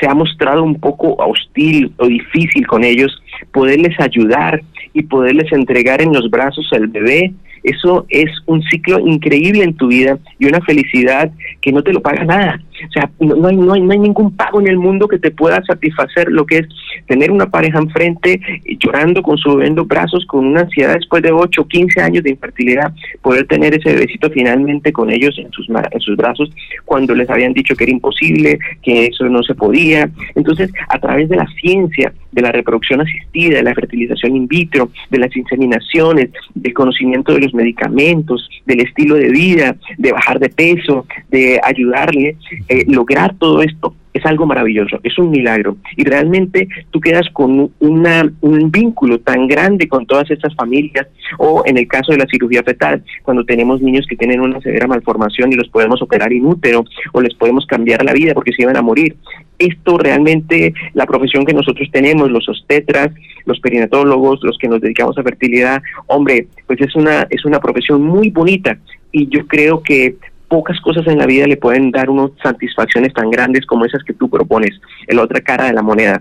se 0.00 0.08
ha 0.08 0.14
mostrado 0.14 0.62
un 0.62 0.80
poco 0.80 1.14
hostil 1.14 1.92
o 1.98 2.06
difícil 2.06 2.66
con 2.66 2.82
ellos, 2.82 3.22
poderles 3.52 3.98
ayudar 4.00 4.62
y 4.92 5.02
poderles 5.02 5.52
entregar 5.52 6.02
en 6.02 6.12
los 6.12 6.28
brazos 6.30 6.68
al 6.72 6.88
bebé 6.88 7.32
eso 7.62 8.06
es 8.08 8.30
un 8.46 8.62
ciclo 8.62 8.98
increíble 8.98 9.64
en 9.64 9.74
tu 9.74 9.88
vida 9.88 10.18
y 10.38 10.46
una 10.46 10.60
felicidad 10.60 11.30
que 11.60 11.72
no 11.72 11.82
te 11.82 11.92
lo 11.92 12.00
paga 12.00 12.24
nada. 12.24 12.60
O 12.88 12.92
sea, 12.92 13.10
no, 13.20 13.46
hay, 13.46 13.56
no, 13.56 13.74
hay, 13.74 13.80
no 13.82 13.92
hay 13.92 13.98
ningún 13.98 14.34
pago 14.34 14.60
en 14.60 14.68
el 14.68 14.78
mundo 14.78 15.06
que 15.06 15.18
te 15.18 15.30
pueda 15.30 15.62
satisfacer 15.64 16.28
lo 16.30 16.46
que 16.46 16.58
es 16.58 16.68
tener 17.06 17.30
una 17.30 17.50
pareja 17.50 17.78
enfrente 17.78 18.40
llorando 18.78 19.22
con 19.22 19.36
su 19.36 19.56
bebé 19.56 19.68
en 19.68 19.76
los 19.76 19.86
brazos, 19.86 20.24
con 20.26 20.46
una 20.46 20.62
ansiedad 20.62 20.94
después 20.94 21.22
de 21.22 21.32
8 21.32 21.60
o 21.60 21.66
15 21.66 22.00
años 22.00 22.24
de 22.24 22.30
infertilidad, 22.30 22.92
poder 23.20 23.46
tener 23.46 23.74
ese 23.74 23.92
bebecito 23.92 24.30
finalmente 24.30 24.92
con 24.92 25.10
ellos 25.10 25.36
en 25.38 25.50
sus, 25.52 25.68
en 25.68 26.00
sus 26.00 26.16
brazos 26.16 26.50
cuando 26.84 27.14
les 27.14 27.28
habían 27.28 27.52
dicho 27.52 27.74
que 27.74 27.84
era 27.84 27.92
imposible, 27.92 28.58
que 28.82 29.06
eso 29.06 29.28
no 29.28 29.42
se 29.42 29.54
podía. 29.54 30.10
Entonces, 30.34 30.70
a 30.88 30.98
través 30.98 31.28
de 31.28 31.36
la 31.36 31.46
ciencia, 31.60 32.12
de 32.32 32.42
la 32.42 32.52
reproducción 32.52 33.00
asistida, 33.00 33.56
de 33.56 33.62
la 33.62 33.74
fertilización 33.74 34.36
in 34.36 34.46
vitro, 34.46 34.90
de 35.10 35.18
las 35.18 35.34
inseminaciones, 35.36 36.30
del 36.54 36.72
conocimiento 36.74 37.32
de 37.32 37.40
los 37.40 37.54
medicamentos, 37.54 38.48
del 38.66 38.80
estilo 38.80 39.16
de 39.16 39.30
vida, 39.30 39.76
de 39.98 40.12
bajar 40.12 40.38
de 40.38 40.48
peso, 40.48 41.06
de 41.30 41.60
ayudarle, 41.62 42.36
eh, 42.68 42.84
lograr 42.88 43.34
todo 43.38 43.62
esto 43.62 43.94
es 44.12 44.26
algo 44.26 44.46
maravilloso, 44.46 44.98
es 45.02 45.18
un 45.18 45.30
milagro. 45.30 45.76
Y 45.96 46.04
realmente 46.04 46.68
tú 46.90 47.00
quedas 47.00 47.28
con 47.32 47.70
un 47.80 48.70
vínculo 48.70 49.20
tan 49.20 49.46
grande 49.46 49.88
con 49.88 50.06
todas 50.06 50.30
estas 50.30 50.54
familias, 50.54 51.06
o 51.38 51.62
en 51.64 51.78
el 51.78 51.86
caso 51.86 52.12
de 52.12 52.18
la 52.18 52.26
cirugía 52.26 52.62
fetal, 52.62 53.02
cuando 53.22 53.44
tenemos 53.44 53.80
niños 53.80 54.06
que 54.08 54.16
tienen 54.16 54.40
una 54.40 54.60
severa 54.60 54.86
malformación 54.86 55.52
y 55.52 55.56
los 55.56 55.68
podemos 55.68 56.02
operar 56.02 56.32
inútero, 56.32 56.84
o 57.12 57.20
les 57.20 57.34
podemos 57.34 57.66
cambiar 57.66 58.04
la 58.04 58.12
vida 58.12 58.34
porque 58.34 58.52
se 58.52 58.62
iban 58.62 58.76
a 58.76 58.82
morir. 58.82 59.16
Esto 59.58 59.98
realmente, 59.98 60.72
la 60.94 61.06
profesión 61.06 61.44
que 61.44 61.52
nosotros 61.52 61.88
tenemos, 61.92 62.30
los 62.30 62.48
obstetras, 62.48 63.10
los 63.44 63.60
perinatólogos, 63.60 64.40
los 64.42 64.56
que 64.58 64.68
nos 64.68 64.80
dedicamos 64.80 65.18
a 65.18 65.22
fertilidad, 65.22 65.82
hombre, 66.06 66.46
pues 66.66 66.80
es 66.80 66.94
una, 66.96 67.26
es 67.30 67.44
una 67.44 67.60
profesión 67.60 68.02
muy 68.02 68.30
bonita 68.30 68.78
y 69.12 69.28
yo 69.28 69.46
creo 69.46 69.82
que 69.82 70.16
pocas 70.50 70.80
cosas 70.80 71.06
en 71.06 71.18
la 71.18 71.26
vida 71.26 71.46
le 71.46 71.56
pueden 71.56 71.92
dar 71.92 72.10
unas 72.10 72.32
satisfacciones 72.42 73.14
tan 73.14 73.30
grandes 73.30 73.64
como 73.64 73.84
esas 73.84 74.02
que 74.02 74.12
tú 74.12 74.28
propones, 74.28 74.80
en 75.06 75.16
la 75.16 75.22
otra 75.22 75.40
cara 75.40 75.66
de 75.66 75.72
la 75.72 75.82
moneda. 75.82 76.20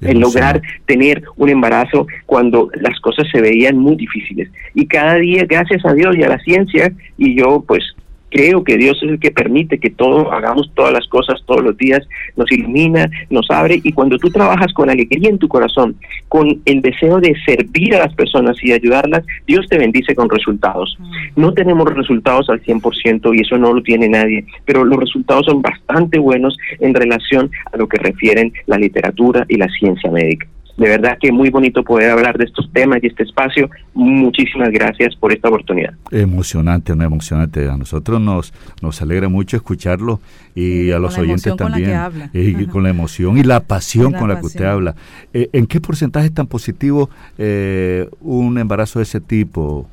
El 0.00 0.18
lograr 0.18 0.60
tener 0.84 1.22
un 1.36 1.48
embarazo 1.48 2.08
cuando 2.26 2.68
las 2.74 2.98
cosas 2.98 3.24
se 3.30 3.40
veían 3.40 3.78
muy 3.78 3.94
difíciles. 3.94 4.50
Y 4.74 4.86
cada 4.86 5.14
día, 5.14 5.44
gracias 5.48 5.86
a 5.86 5.94
Dios 5.94 6.16
y 6.18 6.24
a 6.24 6.28
la 6.28 6.40
ciencia, 6.40 6.92
y 7.16 7.38
yo 7.38 7.64
pues 7.66 7.84
creo 8.32 8.64
que 8.64 8.78
Dios 8.78 8.96
es 9.02 9.10
el 9.10 9.20
que 9.20 9.30
permite 9.30 9.78
que 9.78 9.90
todo, 9.90 10.32
hagamos 10.32 10.72
todas 10.74 10.92
las 10.92 11.06
cosas 11.06 11.40
todos 11.46 11.62
los 11.62 11.76
días, 11.76 12.00
nos 12.36 12.50
ilumina, 12.50 13.08
nos 13.30 13.48
abre 13.50 13.80
y 13.84 13.92
cuando 13.92 14.16
tú 14.18 14.30
trabajas 14.30 14.72
con 14.72 14.88
alegría 14.88 15.28
en 15.28 15.38
tu 15.38 15.48
corazón, 15.48 15.96
con 16.28 16.62
el 16.64 16.80
deseo 16.80 17.20
de 17.20 17.34
servir 17.44 17.94
a 17.94 17.98
las 17.98 18.14
personas 18.14 18.56
y 18.62 18.72
ayudarlas, 18.72 19.24
Dios 19.46 19.66
te 19.68 19.78
bendice 19.78 20.14
con 20.14 20.30
resultados. 20.30 20.98
No 21.36 21.52
tenemos 21.52 21.92
resultados 21.94 22.48
al 22.48 22.62
100% 22.62 23.36
y 23.36 23.42
eso 23.42 23.58
no 23.58 23.74
lo 23.74 23.82
tiene 23.82 24.08
nadie, 24.08 24.46
pero 24.64 24.84
los 24.84 24.98
resultados 24.98 25.46
son 25.46 25.60
bastante 25.60 26.18
buenos 26.18 26.56
en 26.80 26.94
relación 26.94 27.50
a 27.70 27.76
lo 27.76 27.86
que 27.86 27.98
refieren 27.98 28.52
la 28.66 28.78
literatura 28.78 29.44
y 29.48 29.56
la 29.56 29.68
ciencia 29.68 30.10
médica. 30.10 30.48
De 30.82 30.88
verdad 30.88 31.16
que 31.20 31.30
muy 31.30 31.48
bonito 31.48 31.84
poder 31.84 32.10
hablar 32.10 32.36
de 32.36 32.44
estos 32.44 32.68
temas 32.72 32.98
y 33.04 33.06
este 33.06 33.22
espacio. 33.22 33.70
Muchísimas 33.94 34.68
gracias 34.70 35.14
por 35.14 35.32
esta 35.32 35.46
oportunidad. 35.46 35.94
Emocionante, 36.10 36.96
no 36.96 37.04
emocionante. 37.04 37.68
A 37.68 37.76
nosotros 37.76 38.20
nos, 38.20 38.52
nos 38.80 39.00
alegra 39.00 39.28
mucho 39.28 39.56
escucharlo 39.56 40.18
y 40.56 40.90
a 40.90 40.98
los 40.98 41.16
oyentes 41.18 41.54
también. 41.54 41.96
Y 42.32 42.66
con 42.66 42.82
la 42.82 42.90
emoción 42.90 43.38
y 43.38 43.44
la 43.44 43.60
pasión 43.60 44.12
con 44.12 44.28
la 44.28 44.40
que 44.40 44.46
usted 44.46 44.64
habla. 44.64 44.96
Eh, 45.32 45.50
¿En 45.52 45.68
qué 45.68 45.80
porcentaje 45.80 46.26
es 46.26 46.34
tan 46.34 46.48
positivo 46.48 47.08
eh, 47.38 48.08
un 48.20 48.58
embarazo 48.58 48.98
de 48.98 49.04
ese 49.04 49.20
tipo? 49.20 49.86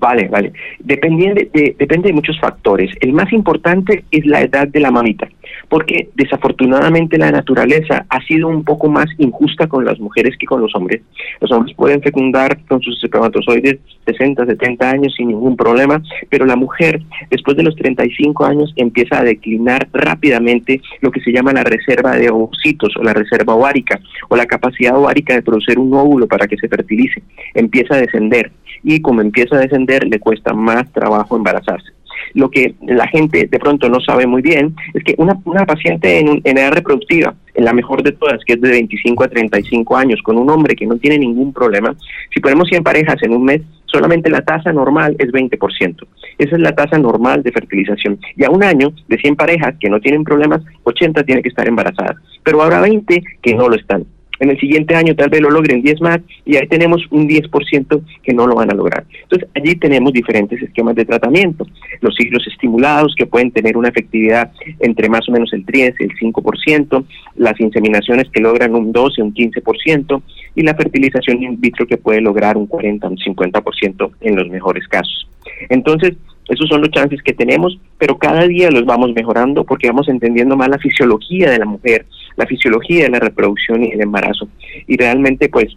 Vale, 0.00 0.28
vale. 0.28 0.52
Depende 0.78 1.50
de, 1.52 1.76
depende 1.78 2.08
de 2.08 2.14
muchos 2.14 2.40
factores. 2.40 2.90
El 3.00 3.12
más 3.12 3.30
importante 3.32 4.04
es 4.10 4.24
la 4.24 4.40
edad 4.40 4.66
de 4.66 4.80
la 4.80 4.90
mamita 4.90 5.28
porque 5.68 6.08
desafortunadamente 6.14 7.18
la 7.18 7.30
naturaleza 7.30 8.04
ha 8.08 8.20
sido 8.26 8.48
un 8.48 8.64
poco 8.64 8.88
más 8.88 9.06
injusta 9.18 9.68
con 9.68 9.84
las 9.84 9.98
mujeres 10.00 10.36
que 10.38 10.46
con 10.46 10.60
los 10.60 10.74
hombres. 10.74 11.02
Los 11.40 11.50
hombres 11.52 11.76
pueden 11.76 12.02
fecundar 12.02 12.58
con 12.66 12.80
sus 12.80 13.02
espermatozoides 13.02 13.78
60, 14.06 14.46
70 14.46 14.90
años 14.90 15.14
sin 15.16 15.28
ningún 15.28 15.56
problema, 15.56 16.02
pero 16.28 16.46
la 16.46 16.56
mujer 16.56 17.02
después 17.30 17.56
de 17.56 17.62
los 17.62 17.76
35 17.76 18.44
años 18.44 18.72
empieza 18.76 19.20
a 19.20 19.24
declinar 19.24 19.88
rápidamente 19.92 20.80
lo 21.00 21.10
que 21.10 21.20
se 21.20 21.32
llama 21.32 21.52
la 21.52 21.64
reserva 21.64 22.16
de 22.16 22.30
ovocitos 22.30 22.96
o 22.96 23.02
la 23.02 23.12
reserva 23.12 23.54
ovárica 23.54 24.00
o 24.28 24.36
la 24.36 24.46
capacidad 24.46 24.96
ovárica 24.96 25.34
de 25.34 25.42
producir 25.42 25.78
un 25.78 25.92
óvulo 25.94 26.26
para 26.26 26.46
que 26.46 26.56
se 26.56 26.68
fertilice. 26.68 27.22
Empieza 27.54 27.94
a 27.94 28.00
descender 28.00 28.50
y 28.82 29.00
como 29.00 29.20
empieza 29.20 29.56
a 29.56 29.60
descender 29.60 29.89
le 29.98 30.18
cuesta 30.18 30.52
más 30.52 30.90
trabajo 30.92 31.36
embarazarse. 31.36 31.92
Lo 32.34 32.50
que 32.50 32.74
la 32.86 33.06
gente 33.08 33.48
de 33.50 33.58
pronto 33.58 33.88
no 33.88 34.00
sabe 34.00 34.26
muy 34.26 34.42
bien 34.42 34.74
es 34.94 35.02
que 35.02 35.14
una, 35.18 35.34
paciente 35.66 36.18
en, 36.18 36.40
en 36.44 36.58
edad 36.58 36.72
reproductiva, 36.72 37.34
en 37.54 37.64
la 37.64 37.72
mejor 37.72 38.02
de 38.02 38.12
todas, 38.12 38.38
que 38.44 38.54
es 38.54 38.60
de 38.60 38.70
25 38.70 39.24
a 39.24 39.28
35 39.28 39.96
años, 39.96 40.20
con 40.22 40.38
un 40.38 40.48
hombre 40.50 40.76
que 40.76 40.86
no 40.86 40.96
tiene 40.96 41.18
ningún 41.18 41.52
problema, 41.52 41.94
si 42.32 42.40
ponemos 42.40 42.68
100 42.68 42.82
parejas 42.82 43.16
en 43.22 43.32
un 43.32 43.44
mes, 43.44 43.62
solamente 43.86 44.30
la 44.30 44.42
tasa 44.42 44.72
normal 44.72 45.16
es 45.18 45.32
20%. 45.32 46.06
Esa 46.38 46.56
es 46.56 46.62
la 46.62 46.74
tasa 46.74 46.98
normal 46.98 47.42
de 47.42 47.52
fertilización. 47.52 48.18
Y 48.36 48.44
a 48.44 48.50
un 48.50 48.62
año, 48.62 48.92
de 49.08 49.18
100 49.18 49.36
parejas 49.36 49.74
que 49.80 49.90
no 49.90 50.00
tienen 50.00 50.24
problemas, 50.24 50.62
80 50.84 51.24
tienen 51.24 51.42
que 51.42 51.48
estar 51.48 51.66
embarazadas. 51.66 52.16
Pero 52.44 52.62
habrá 52.62 52.80
20 52.80 53.22
que 53.42 53.54
no 53.54 53.68
lo 53.68 53.76
están 53.76 54.06
en 54.40 54.50
el 54.50 54.58
siguiente 54.58 54.94
año 54.94 55.14
tal 55.14 55.30
vez 55.30 55.40
lo 55.40 55.50
logren 55.50 55.82
10 55.82 56.00
más 56.00 56.20
y 56.44 56.56
ahí 56.56 56.66
tenemos 56.66 57.02
un 57.10 57.28
10% 57.28 58.02
que 58.22 58.32
no 58.32 58.46
lo 58.46 58.56
van 58.56 58.70
a 58.70 58.74
lograr. 58.74 59.04
Entonces 59.22 59.48
allí 59.54 59.76
tenemos 59.76 60.12
diferentes 60.12 60.60
esquemas 60.60 60.96
de 60.96 61.04
tratamiento, 61.04 61.66
los 62.00 62.14
ciclos 62.16 62.46
estimulados 62.46 63.14
que 63.16 63.26
pueden 63.26 63.50
tener 63.50 63.76
una 63.76 63.88
efectividad 63.88 64.50
entre 64.80 65.08
más 65.08 65.28
o 65.28 65.32
menos 65.32 65.52
el 65.52 65.64
10 65.64 65.94
y 66.00 66.04
el 66.04 66.10
5%, 66.18 67.04
las 67.36 67.60
inseminaciones 67.60 68.28
que 68.30 68.40
logran 68.40 68.74
un 68.74 68.92
12, 68.92 69.22
un 69.22 69.34
15% 69.34 70.22
y 70.54 70.62
la 70.62 70.74
fertilización 70.74 71.42
in 71.42 71.60
vitro 71.60 71.86
que 71.86 71.98
puede 71.98 72.20
lograr 72.20 72.56
un 72.56 72.66
40, 72.66 73.08
un 73.08 73.16
50% 73.16 74.10
en 74.22 74.36
los 74.36 74.48
mejores 74.48 74.88
casos. 74.88 75.29
Entonces, 75.68 76.14
esos 76.48 76.68
son 76.68 76.80
los 76.80 76.90
chances 76.90 77.22
que 77.22 77.32
tenemos, 77.32 77.78
pero 77.96 78.18
cada 78.18 78.46
día 78.46 78.70
los 78.70 78.84
vamos 78.84 79.12
mejorando 79.14 79.64
porque 79.64 79.88
vamos 79.88 80.08
entendiendo 80.08 80.56
más 80.56 80.68
la 80.68 80.78
fisiología 80.78 81.50
de 81.50 81.58
la 81.58 81.64
mujer, 81.64 82.06
la 82.36 82.46
fisiología 82.46 83.04
de 83.04 83.10
la 83.10 83.20
reproducción 83.20 83.84
y 83.84 83.92
el 83.92 84.00
embarazo. 84.00 84.48
Y 84.88 84.96
realmente, 84.96 85.48
pues, 85.48 85.68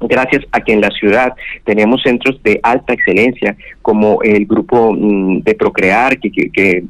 gracias 0.00 0.44
a 0.52 0.60
que 0.60 0.74
en 0.74 0.82
la 0.82 0.90
ciudad 0.90 1.32
tenemos 1.64 2.02
centros 2.02 2.42
de 2.42 2.60
alta 2.62 2.92
excelencia 2.92 3.56
como 3.80 4.22
el 4.22 4.44
grupo 4.44 4.92
mm, 4.92 5.40
de 5.42 5.54
Procrear, 5.54 6.18
que, 6.18 6.30
que, 6.30 6.50
que 6.50 6.84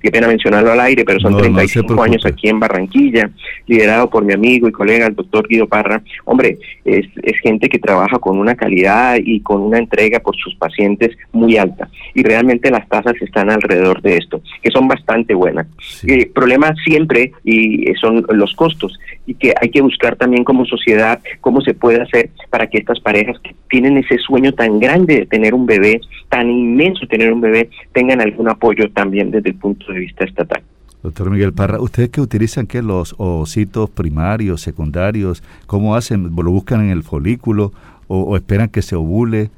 qué 0.00 0.10
pena 0.10 0.28
mencionarlo 0.28 0.72
al 0.72 0.80
aire, 0.80 1.04
pero 1.04 1.20
son 1.20 1.36
35 1.36 2.02
años 2.02 2.24
aquí 2.26 2.48
en 2.48 2.60
Barranquilla, 2.60 3.30
liderado 3.66 4.10
por 4.10 4.24
mi 4.24 4.32
amigo 4.32 4.68
y 4.68 4.72
colega, 4.72 5.06
el 5.06 5.14
doctor 5.14 5.46
Guido 5.48 5.66
Parra. 5.66 6.02
Hombre, 6.24 6.58
es, 6.84 7.06
es, 7.22 7.38
gente 7.40 7.68
que 7.68 7.78
trabaja 7.78 8.18
con 8.18 8.38
una 8.38 8.54
calidad 8.54 9.16
y 9.22 9.40
con 9.40 9.62
una 9.62 9.78
entrega 9.78 10.20
por 10.20 10.36
sus 10.36 10.54
pacientes 10.56 11.16
muy 11.32 11.56
alta. 11.56 11.88
Y 12.14 12.22
realmente 12.22 12.70
las 12.70 12.86
tasas 12.88 13.14
están 13.20 13.50
alrededor 13.50 14.02
de 14.02 14.16
esto, 14.16 14.42
que 14.62 14.70
son 14.70 14.88
bastante 14.88 15.34
buenas. 15.34 15.66
El 16.06 16.28
problema 16.28 16.74
siempre 16.84 17.32
y 17.44 17.86
son 18.00 18.26
los 18.30 18.54
costos 18.54 18.98
y 19.26 19.34
que 19.34 19.54
hay 19.60 19.70
que 19.70 19.80
buscar 19.80 20.16
también 20.16 20.44
como 20.44 20.64
sociedad 20.64 21.20
cómo 21.40 21.60
se 21.60 21.74
puede 21.74 22.02
hacer 22.02 22.30
para 22.50 22.66
que 22.66 22.78
estas 22.78 23.00
parejas 23.00 23.38
que 23.42 23.54
tienen 23.68 23.96
ese 23.96 24.18
sueño 24.18 24.52
tan 24.52 24.80
grande 24.80 25.20
de 25.20 25.26
tener 25.26 25.54
un 25.54 25.66
bebé, 25.66 26.00
tan 26.28 26.50
inmenso 26.50 27.06
tener 27.06 27.32
un 27.32 27.40
bebé, 27.40 27.70
tengan 27.92 28.20
algún 28.20 28.48
apoyo 28.48 28.90
también 28.90 29.30
desde 29.30 29.50
el 29.50 29.54
punto 29.54 29.69
punto 29.74 29.92
de 29.92 30.00
vista 30.00 30.24
estatal. 30.24 30.62
Doctor 31.02 31.30
Miguel 31.30 31.54
Parra, 31.54 31.80
¿ustedes 31.80 32.10
que 32.10 32.20
utilizan 32.20 32.66
qué? 32.66 32.82
Los 32.82 33.14
ositos 33.16 33.88
primarios, 33.88 34.60
secundarios? 34.60 35.42
¿Cómo 35.66 35.94
hacen? 35.94 36.30
¿Lo 36.36 36.50
buscan 36.50 36.82
en 36.82 36.90
el 36.90 37.02
folículo 37.02 37.72
o, 38.06 38.36
esperan 38.36 38.68
que 38.68 38.82
se 38.82 38.96
ovule? 38.96 39.50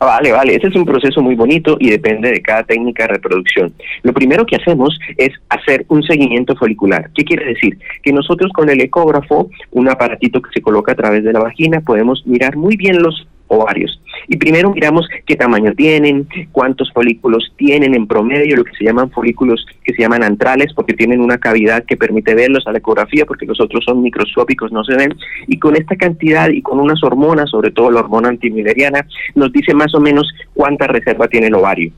Ah, 0.00 0.06
vale, 0.06 0.32
vale, 0.32 0.54
ese 0.54 0.68
es 0.68 0.76
un 0.76 0.86
proceso 0.86 1.20
muy 1.20 1.34
bonito 1.34 1.76
y 1.78 1.90
depende 1.90 2.30
de 2.30 2.40
cada 2.40 2.62
técnica 2.62 3.02
de 3.02 3.14
reproducción. 3.14 3.74
Lo 4.02 4.14
primero 4.14 4.46
que 4.46 4.56
hacemos 4.56 4.98
es 5.18 5.32
hacer 5.50 5.84
un 5.88 6.02
seguimiento 6.02 6.56
folicular. 6.56 7.10
¿Qué 7.14 7.22
quiere 7.24 7.44
decir? 7.44 7.78
Que 8.02 8.12
nosotros 8.12 8.50
con 8.54 8.70
el 8.70 8.80
ecógrafo, 8.80 9.50
un 9.72 9.90
aparatito 9.90 10.40
que 10.40 10.50
se 10.54 10.62
coloca 10.62 10.92
a 10.92 10.94
través 10.94 11.24
de 11.24 11.32
la 11.34 11.40
vagina, 11.40 11.82
podemos 11.82 12.26
mirar 12.26 12.56
muy 12.56 12.76
bien 12.76 13.02
los 13.02 13.26
ovarios. 13.48 14.00
Y 14.28 14.36
primero 14.36 14.72
miramos 14.72 15.08
qué 15.26 15.36
tamaño 15.36 15.72
tienen, 15.74 16.26
cuántos 16.52 16.90
folículos 16.92 17.52
tienen 17.56 17.94
en 17.94 18.06
promedio, 18.06 18.56
lo 18.56 18.64
que 18.64 18.74
se 18.76 18.84
llaman 18.84 19.10
folículos 19.10 19.66
que 19.84 19.94
se 19.94 20.02
llaman 20.02 20.22
antrales, 20.22 20.72
porque 20.74 20.94
tienen 20.94 21.20
una 21.20 21.38
cavidad 21.38 21.84
que 21.84 21.96
permite 21.96 22.34
verlos 22.34 22.66
a 22.66 22.72
la 22.72 22.78
ecografía, 22.78 23.26
porque 23.26 23.46
los 23.46 23.60
otros 23.60 23.84
son 23.84 24.02
microscópicos, 24.02 24.72
no 24.72 24.84
se 24.84 24.96
ven. 24.96 25.14
Y 25.46 25.58
con 25.58 25.76
esta 25.76 25.96
cantidad 25.96 26.48
y 26.48 26.62
con 26.62 26.80
unas 26.80 27.02
hormonas, 27.02 27.50
sobre 27.50 27.70
todo 27.70 27.90
la 27.90 28.00
hormona 28.00 28.28
antimileriana, 28.30 29.06
nos 29.34 29.52
dice 29.52 29.74
más 29.74 29.94
o 29.94 30.00
menos 30.00 30.32
cuánta 30.54 30.86
reserva 30.86 31.28
tiene 31.28 31.48
el 31.48 31.54
ovario. 31.54 31.92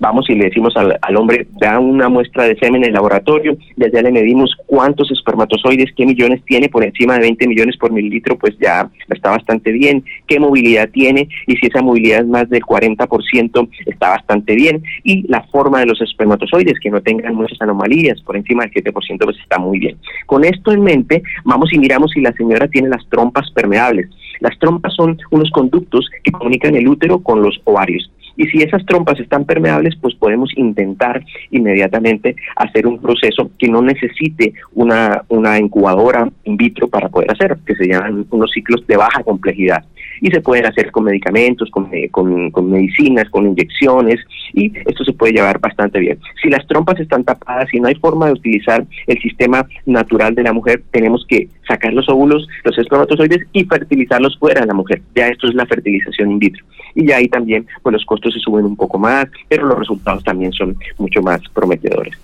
Vamos 0.00 0.28
y 0.28 0.34
le 0.34 0.46
decimos 0.46 0.74
al, 0.76 1.16
hombre, 1.16 1.46
da 1.60 1.78
una 1.78 2.08
muestra 2.08 2.44
de 2.44 2.56
semen 2.56 2.82
en 2.82 2.88
el 2.88 2.94
laboratorio, 2.94 3.56
desde 3.76 3.98
allá 3.98 4.08
le 4.08 4.20
medimos 4.20 4.56
cuántos 4.66 5.10
espermatozoides, 5.12 5.92
qué 5.94 6.06
millones 6.06 6.42
tiene, 6.44 6.68
por 6.68 6.82
encima 6.82 7.14
de 7.14 7.20
20 7.20 7.46
millones 7.46 7.76
por 7.76 7.92
mililitro, 7.92 8.36
pues 8.36 8.56
ya 8.58 8.90
está 9.08 9.30
bastante 9.30 9.70
bien, 9.70 10.02
qué 10.26 10.40
movilidad 10.40 10.88
tiene, 10.88 11.28
y 11.46 11.56
si 11.56 11.66
esa 11.66 11.82
movilidad 11.82 12.20
es 12.20 12.26
más 12.26 12.48
del 12.48 12.62
40%, 12.62 13.68
está 13.86 14.10
bastante 14.10 14.54
bien, 14.54 14.82
y 15.04 15.26
la 15.28 15.42
forma 15.44 15.80
de 15.80 15.86
los 15.86 16.00
espermatozoides, 16.00 16.80
que 16.80 16.90
no 16.90 17.02
tengan 17.02 17.34
muchas 17.34 17.60
anomalías, 17.60 18.20
por 18.22 18.36
encima 18.36 18.64
del 18.64 18.84
7%, 18.84 18.92
pues 19.24 19.38
está 19.38 19.58
muy 19.58 19.78
bien. 19.78 19.98
Con 20.26 20.44
esto 20.44 20.72
en 20.72 20.82
mente, 20.82 21.22
vamos 21.44 21.72
y 21.72 21.78
miramos 21.78 22.10
si 22.12 22.20
la 22.20 22.32
señora 22.32 22.68
tiene 22.68 22.88
las 22.88 23.06
trompas 23.08 23.50
permeables. 23.50 24.08
Las 24.40 24.58
trompas 24.58 24.94
son 24.94 25.18
unos 25.30 25.50
conductos 25.50 26.08
que 26.22 26.32
comunican 26.32 26.74
el 26.74 26.88
útero 26.88 27.20
con 27.20 27.42
los 27.42 27.60
ovarios. 27.64 28.10
Y 28.36 28.46
si 28.46 28.62
esas 28.62 28.84
trompas 28.86 29.20
están 29.20 29.44
permeables, 29.44 29.96
pues 30.00 30.14
podemos 30.14 30.50
intentar 30.56 31.22
inmediatamente 31.50 32.36
hacer 32.56 32.86
un 32.86 32.98
proceso 32.98 33.50
que 33.58 33.68
no 33.68 33.82
necesite 33.82 34.54
una, 34.72 35.22
una 35.28 35.58
incubadora 35.58 36.30
in 36.44 36.56
vitro 36.56 36.88
para 36.88 37.08
poder 37.08 37.30
hacer, 37.32 37.58
que 37.66 37.74
se 37.74 37.86
llaman 37.86 38.26
unos 38.30 38.50
ciclos 38.52 38.86
de 38.86 38.96
baja 38.96 39.22
complejidad. 39.22 39.84
Y 40.20 40.30
se 40.30 40.40
pueden 40.40 40.66
hacer 40.66 40.90
con 40.90 41.04
medicamentos, 41.04 41.70
con, 41.70 41.88
eh, 41.92 42.08
con, 42.10 42.50
con 42.50 42.70
medicinas, 42.70 43.28
con 43.30 43.46
inyecciones, 43.46 44.20
y 44.52 44.72
esto 44.86 45.04
se 45.04 45.12
puede 45.12 45.32
llevar 45.32 45.58
bastante 45.60 45.98
bien. 45.98 46.18
Si 46.42 46.48
las 46.48 46.66
trompas 46.66 46.98
están 47.00 47.24
tapadas 47.24 47.72
y 47.72 47.80
no 47.80 47.88
hay 47.88 47.94
forma 47.94 48.26
de 48.26 48.32
utilizar 48.32 48.84
el 49.06 49.20
sistema 49.20 49.66
natural 49.86 50.34
de 50.34 50.42
la 50.42 50.52
mujer, 50.52 50.82
tenemos 50.90 51.24
que 51.28 51.48
sacar 51.66 51.92
los 51.92 52.08
óvulos, 52.08 52.48
los 52.64 52.76
espermatozoides 52.78 53.46
y 53.52 53.64
fertilizarlos 53.64 54.38
fuera 54.38 54.62
de 54.62 54.66
la 54.66 54.74
mujer. 54.74 55.02
Ya 55.14 55.28
esto 55.28 55.48
es 55.48 55.54
la 55.54 55.66
fertilización 55.66 56.32
in 56.32 56.38
vitro. 56.38 56.64
Y 56.94 57.06
ya 57.06 57.16
ahí 57.16 57.28
también 57.28 57.66
pues 57.82 57.92
los 57.92 58.04
costos 58.04 58.34
se 58.34 58.40
suben 58.40 58.64
un 58.64 58.76
poco 58.76 58.98
más, 58.98 59.26
pero 59.48 59.66
los 59.66 59.78
resultados 59.78 60.24
también 60.24 60.52
son 60.52 60.76
mucho 60.98 61.22
más 61.22 61.40
prometedores. 61.54 62.16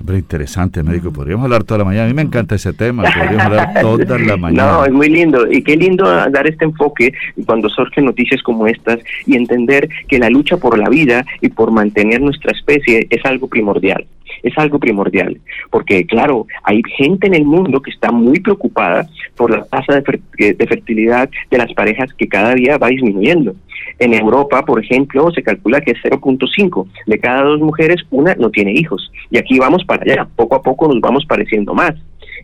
Hombre, 0.00 0.18
interesante, 0.18 0.82
médico. 0.82 1.12
Podríamos 1.12 1.44
hablar 1.44 1.64
toda 1.64 1.78
la 1.78 1.84
mañana. 1.84 2.04
A 2.04 2.08
mí 2.08 2.14
me 2.14 2.22
encanta 2.22 2.54
ese 2.54 2.72
tema. 2.72 3.02
Podríamos 3.18 3.40
hablar 3.40 3.80
toda 3.80 4.18
la 4.18 4.36
mañana. 4.36 4.72
No, 4.72 4.84
es 4.84 4.92
muy 4.92 5.08
lindo. 5.08 5.50
Y 5.50 5.62
qué 5.62 5.76
lindo 5.76 6.04
dar 6.04 6.46
este 6.46 6.64
enfoque 6.64 7.12
cuando 7.46 7.68
surgen 7.68 8.04
noticias 8.04 8.42
como 8.42 8.66
estas 8.66 9.00
y 9.26 9.36
entender 9.36 9.88
que 10.06 10.18
la 10.18 10.30
lucha 10.30 10.56
por 10.56 10.78
la 10.78 10.88
vida 10.88 11.24
y 11.40 11.48
por 11.48 11.72
mantener 11.72 12.20
nuestra 12.20 12.52
especie 12.52 13.06
es 13.10 13.24
algo 13.24 13.48
primordial. 13.48 14.06
Es 14.42 14.56
algo 14.58 14.78
primordial. 14.78 15.40
Porque, 15.70 16.06
claro, 16.06 16.46
hay 16.64 16.82
gente 16.96 17.26
en 17.26 17.34
el 17.34 17.44
mundo 17.44 17.80
que 17.80 17.90
está 17.90 18.10
muy 18.10 18.40
preocupada 18.40 19.06
por 19.36 19.50
la 19.50 19.64
tasa 19.64 20.00
de, 20.00 20.54
de 20.54 20.66
fertilidad 20.66 21.28
de 21.50 21.58
las 21.58 21.72
parejas 21.74 22.12
que 22.14 22.28
cada 22.28 22.54
día 22.54 22.78
va 22.78 22.88
disminuyendo. 22.88 23.54
En 23.98 24.14
Europa, 24.14 24.64
por 24.64 24.82
ejemplo, 24.82 25.30
se 25.32 25.42
calcula 25.42 25.80
que 25.80 25.92
es 25.92 25.98
0.5. 26.02 26.86
De 27.06 27.18
cada 27.18 27.42
dos 27.42 27.60
mujeres, 27.60 28.02
una 28.10 28.34
no 28.34 28.50
tiene 28.50 28.72
hijos. 28.72 29.10
Y 29.30 29.38
aquí 29.38 29.58
vamos 29.58 29.84
para 29.84 30.02
allá. 30.02 30.28
Poco 30.36 30.54
a 30.54 30.62
poco 30.62 30.88
nos 30.88 31.00
vamos 31.00 31.24
pareciendo 31.26 31.74
más. 31.74 31.94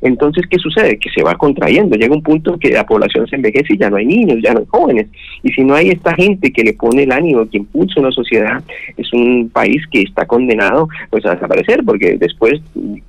Entonces, 0.02 0.44
¿qué 0.48 0.58
sucede? 0.58 0.98
Que 0.98 1.10
se 1.10 1.22
va 1.22 1.34
contrayendo. 1.34 1.96
Llega 1.96 2.14
un 2.14 2.22
punto 2.22 2.58
que 2.58 2.70
la 2.70 2.86
población 2.86 3.26
se 3.26 3.36
envejece 3.36 3.74
y 3.74 3.78
ya 3.78 3.90
no 3.90 3.96
hay 3.96 4.06
niños, 4.06 4.38
ya 4.42 4.52
no 4.52 4.60
hay 4.60 4.66
jóvenes. 4.66 5.06
Y 5.42 5.52
si 5.52 5.62
no 5.62 5.74
hay 5.74 5.90
esta 5.90 6.14
gente 6.14 6.52
que 6.52 6.62
le 6.62 6.74
pone 6.74 7.04
el 7.04 7.12
ánimo, 7.12 7.48
que 7.48 7.58
impulsa 7.58 8.00
una 8.00 8.10
sociedad, 8.10 8.62
es 8.96 9.12
un 9.12 9.50
país 9.52 9.82
que 9.90 10.02
está 10.02 10.26
condenado 10.26 10.88
pues 11.10 11.24
a 11.26 11.34
desaparecer, 11.34 11.82
porque 11.84 12.16
después, 12.18 12.60